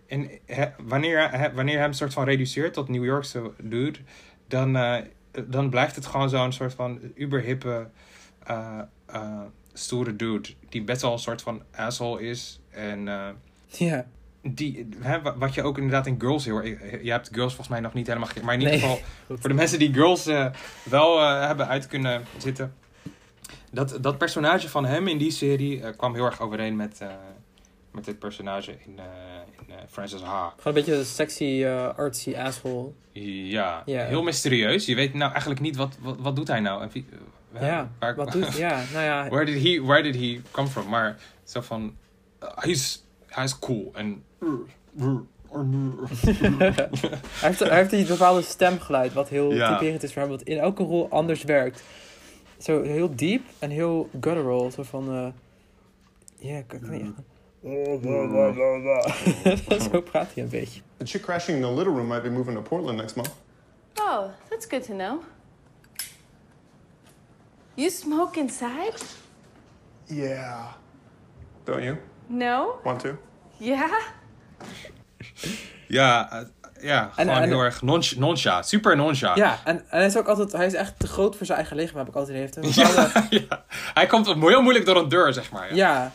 [0.06, 3.98] in, hè, wanneer, wanneer hij hem soort van reduceert tot New Yorkse dude,
[4.48, 4.96] dan, eh,
[5.46, 7.88] dan blijft het gewoon zo'n soort van uberhippe,
[8.46, 8.78] eh,
[9.72, 10.48] stoere dude.
[10.68, 12.60] Die best wel een soort van asshole is.
[12.70, 13.04] En
[13.66, 14.06] Ja.
[14.42, 17.80] die, hè, wa- wat je ook inderdaad in Girls heel Je hebt Girls volgens mij
[17.80, 18.28] nog niet helemaal.
[18.42, 18.80] Maar in ieder Nee.
[18.82, 19.00] geval,
[19.40, 20.24] voor de mensen die Girls
[20.82, 22.74] wel hebben uit kunnen zitten.
[23.70, 27.08] Dat, dat personage van hem in die serie eh, kwam heel erg overeen met, eh,
[27.92, 29.04] met dit personage in, eh,
[29.66, 30.48] in Frances Ha.
[30.48, 31.64] Gewoon een beetje een sexy,
[31.96, 32.90] artsy asshole.
[33.12, 34.86] Ja, heel mysterieus.
[34.86, 36.82] Je weet nou eigenlijk niet wat, wat, wat doet hij nou.
[36.82, 37.06] En wie-
[37.60, 38.56] Ja, waar- wat doet...
[38.56, 39.28] Ja, nou ja.
[39.30, 40.88] Where did he, where did he come from?
[40.88, 41.96] Maar zo van,
[42.42, 43.90] uh, he's, hij is cool.
[43.94, 44.22] En...
[45.48, 46.88] hij,
[47.40, 49.72] heeft, hij heeft die bepaalde stemgeluid, wat heel Ja.
[49.72, 51.82] typerend is voor hem, wat in elke rol anders werkt.
[52.60, 55.08] Zo heel diep en heel guttural, zo van...
[55.14, 55.32] eh
[56.36, 57.12] ja, ik kan niet echt...
[59.90, 60.80] zo praat hij een beetje.
[60.96, 63.30] The chick crashing in the little room might be moving to Portland next month.
[63.94, 65.22] Oh, that's good to know.
[67.74, 68.94] You smoke inside?
[70.06, 70.74] Yeah.
[71.64, 71.96] Don't you?
[72.26, 72.80] No?
[72.84, 73.16] Want to?
[73.58, 73.92] Yeah?
[75.88, 76.44] Ja,
[76.82, 78.58] ja gewoon en- heel erg nonch.
[78.60, 79.36] Super noncha.
[79.36, 80.52] Ja, en, en hij is ook altijd...
[80.52, 82.74] Hij is echt te groot voor zijn eigen lichaam, heb ik altijd heeft.
[82.76, 83.10] Ja,
[83.48, 83.64] ja.
[83.94, 85.74] Hij komt heel moeilijk door een deur, zeg maar.
[85.74, 85.74] Ja.
[85.74, 86.12] Ja,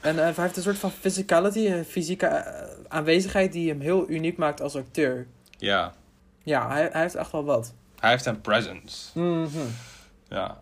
[0.00, 4.08] en eh, hij heeft een soort van physicality, een fysieke eh, aanwezigheid die hem heel
[4.08, 5.26] uniek maakt als acteur.
[5.58, 5.92] Ja.
[6.42, 7.72] Ja, hij, hij heeft echt wel wat.
[7.98, 9.18] Hij heeft een presence.
[9.18, 9.48] Mhm.
[10.28, 10.58] Ja.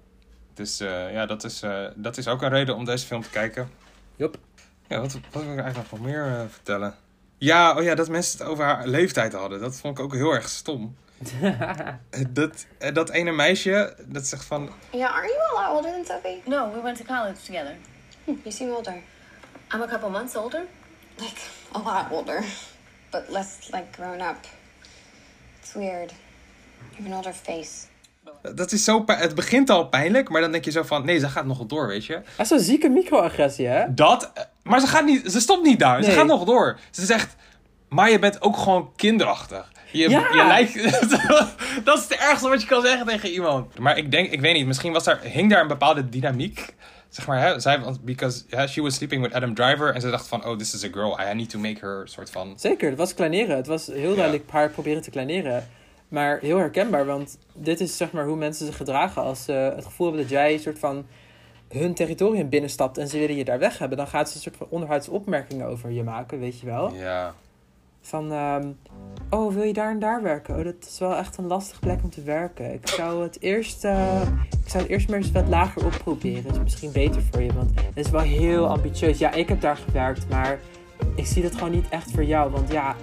[0.54, 0.78] Dus
[1.12, 1.62] ja, dat is,
[1.94, 3.70] dat is ook een reden om deze film te kijken.
[4.16, 4.36] Yup.
[4.88, 6.94] Ja, wat, wat wil ik eigenlijk nog meer vertellen?
[7.38, 9.60] Ja, oh ja, dat mensen het over haar leeftijd hadden.
[9.60, 10.96] Dat vond ik ook heel erg stom.
[12.10, 14.70] Eh, dat, eh, dat ene meisje, dat zegt van...
[14.90, 16.42] Yeah, aren't you a lot older than Sophie?
[16.44, 17.74] No, we went to college together.
[18.24, 18.92] Hmm, you seem older.
[19.74, 20.60] I'm a couple months older.
[21.16, 21.40] Like,
[21.74, 22.42] a lot older.
[23.10, 24.36] But less, like, grown up.
[25.60, 26.10] It's weird.
[26.10, 27.86] You have an older face.
[28.54, 29.00] Dat is zo...
[29.00, 31.04] pijn- Het begint al pijnlijk, maar dan denk je zo van...
[31.04, 32.12] Nee, ze gaat nog door, weet je.
[32.12, 33.94] Hij is zo'n zieke microagressie, hè?
[33.94, 34.32] Dat...
[34.68, 35.32] Maar ze gaat niet...
[35.32, 36.02] Ze stopt niet daar.
[36.02, 36.78] Ze gaat nog door.
[36.90, 37.36] Ze zegt...
[37.88, 39.72] Maar je bent ook gewoon kinderachtig.
[39.92, 40.28] Je, Ja.
[40.32, 40.74] je lijkt...
[41.84, 43.78] dat is het ergste wat je kan zeggen tegen iemand.
[43.78, 44.30] Maar ik denk...
[44.30, 44.66] Ik weet niet.
[44.66, 46.74] Misschien was daar, hing daar een bepaalde dynamiek...
[47.08, 50.28] zeg maar, hè, zij, want because she was sleeping with Adam Driver en ze dacht
[50.28, 52.54] van, oh, this is a girl, I need to make her soort van.
[52.56, 53.56] Zeker, het was kleineren.
[53.56, 55.68] Het was heel duidelijk haar proberen te kleineren.
[56.08, 59.84] Maar heel herkenbaar, want dit is zeg maar hoe mensen zich gedragen als ze het
[59.84, 61.06] gevoel hebben dat jij een soort van
[61.68, 63.98] hun territorium binnenstapt en ze willen je daar weg hebben.
[63.98, 66.94] Dan gaat ze een soort van onderhuidse opmerkingen over je maken, weet je wel.
[66.94, 67.34] Ja.
[68.00, 68.68] Van, ehm,
[69.30, 70.56] oh, wil je daar en daar werken?
[70.56, 72.72] Oh, dat is wel echt een lastige plek om te werken.
[72.72, 74.22] Ik zou het eerst, eh,
[74.62, 76.42] ik zou het eerst maar eens wat lager opproberen.
[76.42, 79.18] Dat is misschien beter voor je, want het is wel heel ambitieus.
[79.18, 80.58] Ja, ik heb daar gewerkt, maar
[81.14, 82.50] ik zie dat gewoon niet echt voor jou.
[82.50, 82.96] Want ja,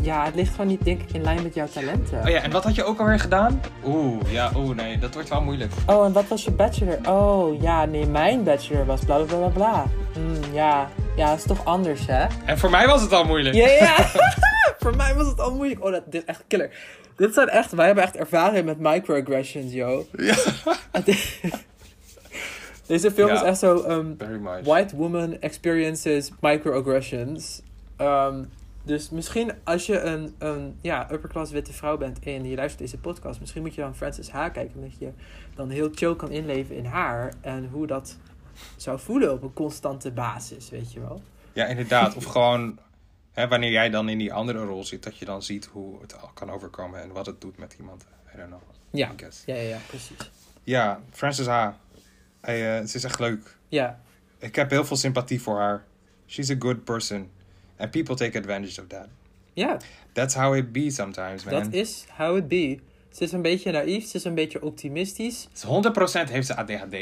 [0.00, 2.20] ja, het ligt gewoon niet, denk ik, in lijn met jouw talenten.
[2.22, 3.60] Oh ja, en wat had je ook alweer gedaan?
[3.84, 5.72] Oeh, ja, oeh, nee, dat wordt wel moeilijk.
[5.86, 6.98] Oh, en wat was je bachelor?
[7.08, 9.84] Oh, ja, nee, mijn bachelor was bla bla bla bla.
[10.12, 12.26] Hmm, ja, ja, dat is toch anders, hè?
[12.44, 13.54] En voor mij was het al moeilijk.
[13.54, 13.96] Ja, ja.
[14.82, 15.84] voor mij was het al moeilijk.
[15.84, 16.70] Oh, dat, dit is echt killer.
[17.16, 20.06] Dit zijn echt, wij hebben echt ervaring met microaggressions, yo.
[20.16, 20.34] Ja.
[22.86, 24.64] Deze film Ja, is echt zo, um, very much.
[24.64, 27.62] white woman experiences microaggressions.
[28.00, 28.48] Um,
[28.88, 32.78] dus misschien als je een, een ja, upper class witte vrouw bent en je luistert
[32.78, 34.50] deze podcast, misschien moet je dan Frances H.
[34.52, 35.10] kijken, omdat je
[35.54, 38.16] dan heel chill kan inleven in haar en hoe dat
[38.76, 41.22] zou voelen op een constante basis, weet je wel.
[41.52, 42.16] Ja, inderdaad.
[42.16, 42.78] Of gewoon,
[43.32, 46.20] hè, wanneer jij dan in die andere rol zit, dat je dan ziet hoe het
[46.20, 48.04] al kan overkomen en wat het doet met iemand.
[48.34, 48.60] I don't know.
[48.90, 49.12] Ja,
[49.44, 50.30] ja, ja, ja precies.
[50.64, 51.68] Ja, Frances H.
[52.40, 53.56] Hey, eh, het is echt leuk.
[53.68, 54.00] Ja.
[54.38, 55.84] Ik heb heel veel sympathie voor haar.
[56.26, 57.30] She's a good person.
[57.78, 59.06] And people take advantage of that.
[59.52, 59.76] Ja,
[60.12, 61.54] That's how it be sometimes, man.
[61.54, 62.78] dat is how it be.
[63.10, 65.48] Ze is een beetje naïef, ze is een beetje optimistisch.
[65.52, 65.64] Dus
[66.26, 66.96] 100% heeft ze ADHD.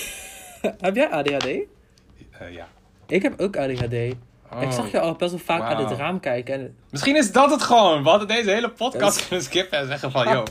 [0.80, 1.46] Heb jij ADHD?
[1.46, 2.68] Eh, ja.
[3.06, 3.92] Ik heb ook ADHD.
[3.92, 4.16] Ik
[4.52, 6.54] Oh, zag je al best wel vaak uit het raam kijken.
[6.54, 8.02] En Misschien is dat het gewoon.
[8.02, 10.28] We hadden deze hele podcast kunnen skippen en zeggen van...
[10.32, 10.44] Yo,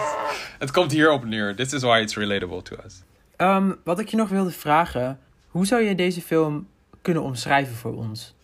[0.58, 1.56] het komt hierop neer.
[1.56, 3.02] This is why it's relatable to us.
[3.36, 5.18] Ehm, wat ik je nog wilde vragen.
[5.48, 6.68] Hoe zou je deze film
[7.02, 8.34] kunnen omschrijven voor ons?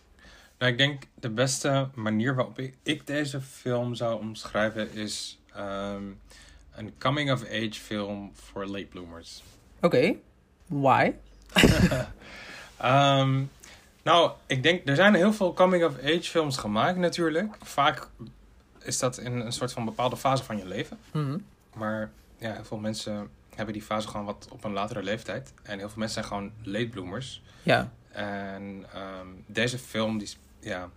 [0.63, 6.03] Nou, ik denk de beste manier waarop ik, ik deze film zou omschrijven is ehm,
[6.75, 9.43] een coming-of-age film voor late bloomers.
[9.81, 10.15] Oké,
[10.65, 11.11] why?
[12.77, 13.43] Ehm,
[14.03, 17.55] nou, ik denk, er zijn heel veel coming-of-age films gemaakt natuurlijk.
[17.61, 18.07] Vaak
[18.79, 20.99] is dat in een soort van bepaalde fase van je leven.
[21.11, 21.37] Mhm.
[21.73, 25.53] Maar ja, heel veel mensen hebben die fase gewoon wat op een latere leeftijd.
[25.63, 27.41] En heel veel mensen zijn gewoon late bloomers.
[27.63, 27.91] Ja.
[28.11, 30.29] En ehm, deze film, die,
[30.63, 30.89] ja,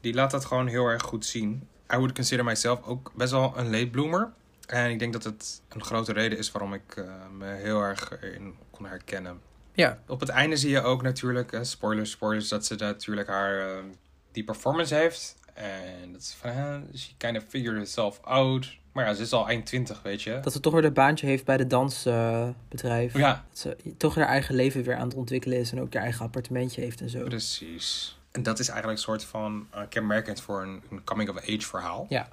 [0.00, 1.68] die laat dat gewoon heel erg goed zien.
[1.92, 4.32] I would consider myself ook best wel een late bloomer.
[4.66, 7.04] En ik denk dat het een grote reden is waarom ik eh,
[7.38, 9.40] me heel erg in kon herkennen.
[9.72, 9.98] Ja.
[10.06, 13.84] Op het einde zie je ook natuurlijk, eh, spoilers, spoilers, dat ze natuurlijk haar ehm,
[14.32, 15.36] die performance heeft.
[15.54, 18.78] En dat is van, she kind of figured herself out.
[18.92, 20.40] Maar ja, ze is al eind 20, weet je.
[20.42, 23.16] Dat ze toch weer een baantje heeft bij de dansbedrijf.
[23.16, 23.44] Ja.
[23.48, 25.72] Dat ze toch haar eigen leven weer aan het ontwikkelen is.
[25.72, 27.24] En ook haar eigen appartementje heeft en zo.
[27.24, 28.18] Precies.
[28.30, 32.06] En dat is eigenlijk een soort van uh, kenmerkend voor een, een coming-of-age verhaal.
[32.08, 32.28] Ja.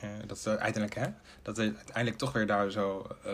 [0.00, 1.06] Eh, dat ze uiteindelijk, hè,
[1.42, 3.32] dat hij uiteindelijk toch weer daar zo eh,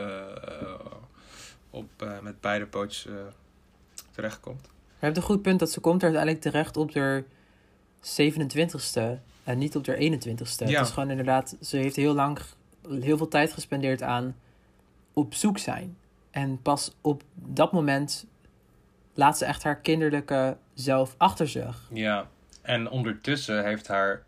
[1.72, 3.14] op eh, met beide pootjes eh,
[4.10, 4.64] terechtkomt.
[4.98, 7.24] Je hebt een goed punt dat ze komt er uiteindelijk terecht op de
[8.00, 9.20] 27ste.
[9.44, 10.66] En niet op de 21ste.
[10.66, 10.78] Ja.
[10.78, 12.38] Het is gewoon inderdaad, ze heeft heel lang,
[13.00, 14.36] heel veel tijd gespendeerd aan
[15.12, 15.96] op zoek zijn.
[16.30, 18.26] En pas op dat moment
[19.14, 21.88] laat ze echt haar kinderlijke zelf achter zich.
[21.92, 22.28] Ja,
[22.62, 24.24] en ondertussen heeft haar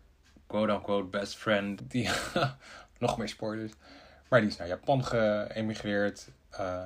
[0.47, 2.09] quote-unquote best friend, die
[2.99, 3.71] nog meer spoilers,
[4.29, 6.27] maar die is naar Japan geëmigreerd.
[6.49, 6.85] eh,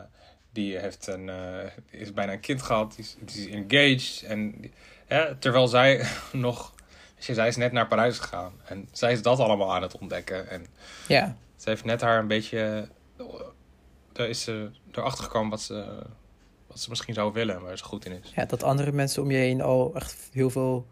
[0.51, 4.23] die heeft een, eh, is bijna een kind gehad, die is, die is engaged.
[4.29, 4.71] En
[5.07, 6.73] ja, terwijl zij nog,
[7.17, 8.53] zij is net naar Parijs gegaan.
[8.65, 10.49] En zij is dat allemaal aan het ontdekken.
[10.49, 10.65] En
[11.07, 11.35] Ja.
[11.55, 12.87] ze heeft net haar een beetje,
[14.11, 16.03] daar is ze erachter gekomen wat ze,
[16.69, 18.31] wat ze misschien zou willen, waar ze goed in is.
[18.35, 20.87] Ja, dat andere mensen om je heen al echt heel veel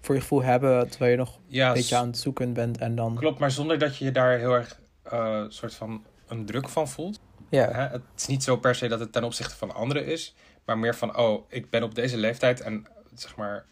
[0.00, 0.88] voor je gevoel hebben.
[0.90, 2.78] Terwijl je nog Ja, een beetje aan het zoeken bent.
[2.78, 3.14] En dan...
[3.14, 6.88] Klopt, maar zonder dat je je daar heel erg eh soort van een druk van
[6.88, 7.20] voelt.
[7.48, 7.70] Ja.
[7.72, 7.82] Hè?
[7.82, 10.94] Het is niet zo per se dat het ten opzichte van anderen is, maar meer
[10.94, 13.66] van, oh, ik ben op deze leeftijd en zeg maar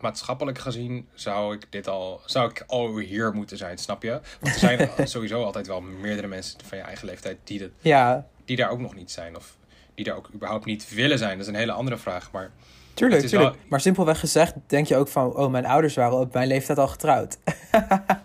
[0.00, 4.20] maatschappelijk gezien zou ik dit al, zou ik al hier moeten zijn, snap je?
[4.40, 8.26] Want er zijn sowieso altijd wel meerdere mensen van je eigen leeftijd die, dat, Ja.
[8.44, 9.56] die daar ook nog niet zijn of
[9.94, 11.30] die daar ook überhaupt niet willen zijn.
[11.38, 12.50] Dat is een hele andere vraag, maar
[12.94, 13.52] Tuurlijk, tuurlijk.
[13.54, 15.36] wel- Maar simpelweg gezegd denk je ook van...
[15.36, 17.38] Oh, mijn ouders waren op mijn leeftijd al getrouwd.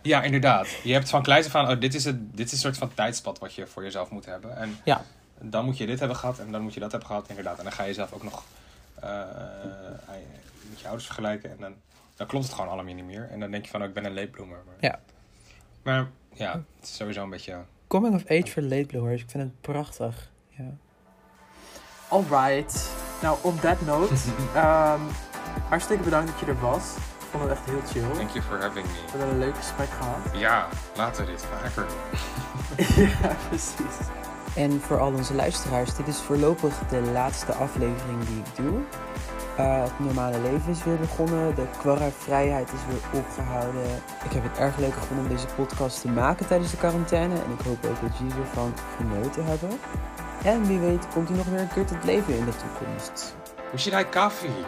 [0.02, 0.68] Ja, inderdaad.
[0.84, 2.94] Je hebt van kleins af aan, oh, dit is, het, dit is een soort van
[2.94, 4.58] tijdspad wat je voor jezelf moet hebben.
[4.58, 5.02] En Ja.
[5.42, 7.58] dan moet je dit hebben gehad en dan moet je dat hebben gehad, inderdaad.
[7.58, 8.44] En dan ga je jezelf ook nog
[9.00, 9.10] eh,
[10.70, 11.50] met je ouders vergelijken.
[11.52, 11.74] En dan,
[12.16, 13.28] dan klopt het gewoon allemaal niet meer.
[13.32, 14.58] En dan denk je van, oh, ik ben een late bloomer.
[14.66, 15.00] Maar, Ja.
[15.84, 17.58] maar ja, het is sowieso een beetje...
[17.88, 19.22] Coming of age voor late bloomers.
[19.22, 20.30] Ik vind het prachtig.
[20.50, 20.64] Ja.
[22.10, 22.90] Alright.
[23.22, 24.14] Nou, on that note,
[24.56, 25.00] ehm,
[25.68, 26.84] hartstikke bedankt dat je er was.
[26.96, 28.18] Ik vond het echt heel chill.
[28.18, 28.94] Thank you for having me.
[28.94, 30.18] We hebben een leuk gesprek gehad.
[30.34, 33.06] Ja, laten we dit vaker doen.
[33.22, 33.98] ja, precies.
[34.56, 38.80] En voor al onze luisteraars, dit is voorlopig de laatste aflevering die ik doe.
[39.58, 41.56] Eh, het normale leven is weer begonnen.
[41.56, 43.90] De kwarra-vrijheid is weer opgehouden.
[44.26, 47.34] Ik heb het erg leuk gevonden om deze podcast te maken tijdens de quarantaine.
[47.34, 49.70] En ik hoop ook dat jullie ervan genoten hebben.
[50.44, 53.36] En wie weet komt u nog weer een keer tot leven in de toekomst.
[53.72, 54.66] We should have coffee.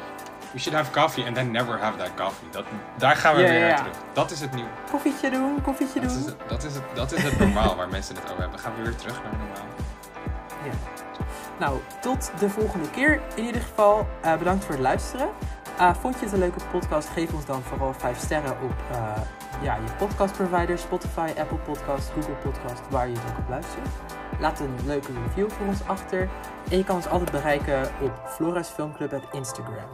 [0.51, 2.49] We should have coffee and then never have that coffee.
[2.51, 2.63] Dat,
[2.97, 3.95] daar gaan we weer naar terug.
[4.13, 4.67] Dat is het nieuw.
[4.91, 6.19] Koffietje doen, koffietje Dat doen.
[6.19, 8.59] is het, dat is het, dat is het normaal waar mensen het over hebben.
[8.59, 9.65] Gaan we weer terug naar normaal.
[10.65, 10.71] Ja.
[11.59, 13.21] Nou, tot de volgende keer.
[13.35, 15.29] In ieder geval, eh, bedankt voor het luisteren.
[15.77, 17.09] Eh, vond je het een leuke podcast?
[17.09, 19.21] Geef ons dan vooral 5 sterren op eh,
[19.61, 23.87] ja, je podcastprovider, Spotify, Apple Podcast, Google Podcast, waar je het ook op luistert.
[24.39, 26.29] Laat een leuke review voor ons achter.
[26.69, 29.89] En je kan ons altijd bereiken op Flora's Filmclub op Instagram.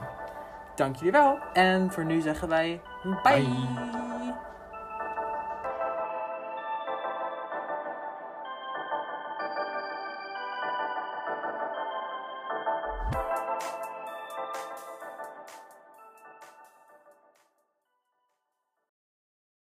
[0.75, 1.37] Dank jullie wel.
[1.53, 2.81] En voor nu zeggen wij.
[3.23, 4.16] Bye.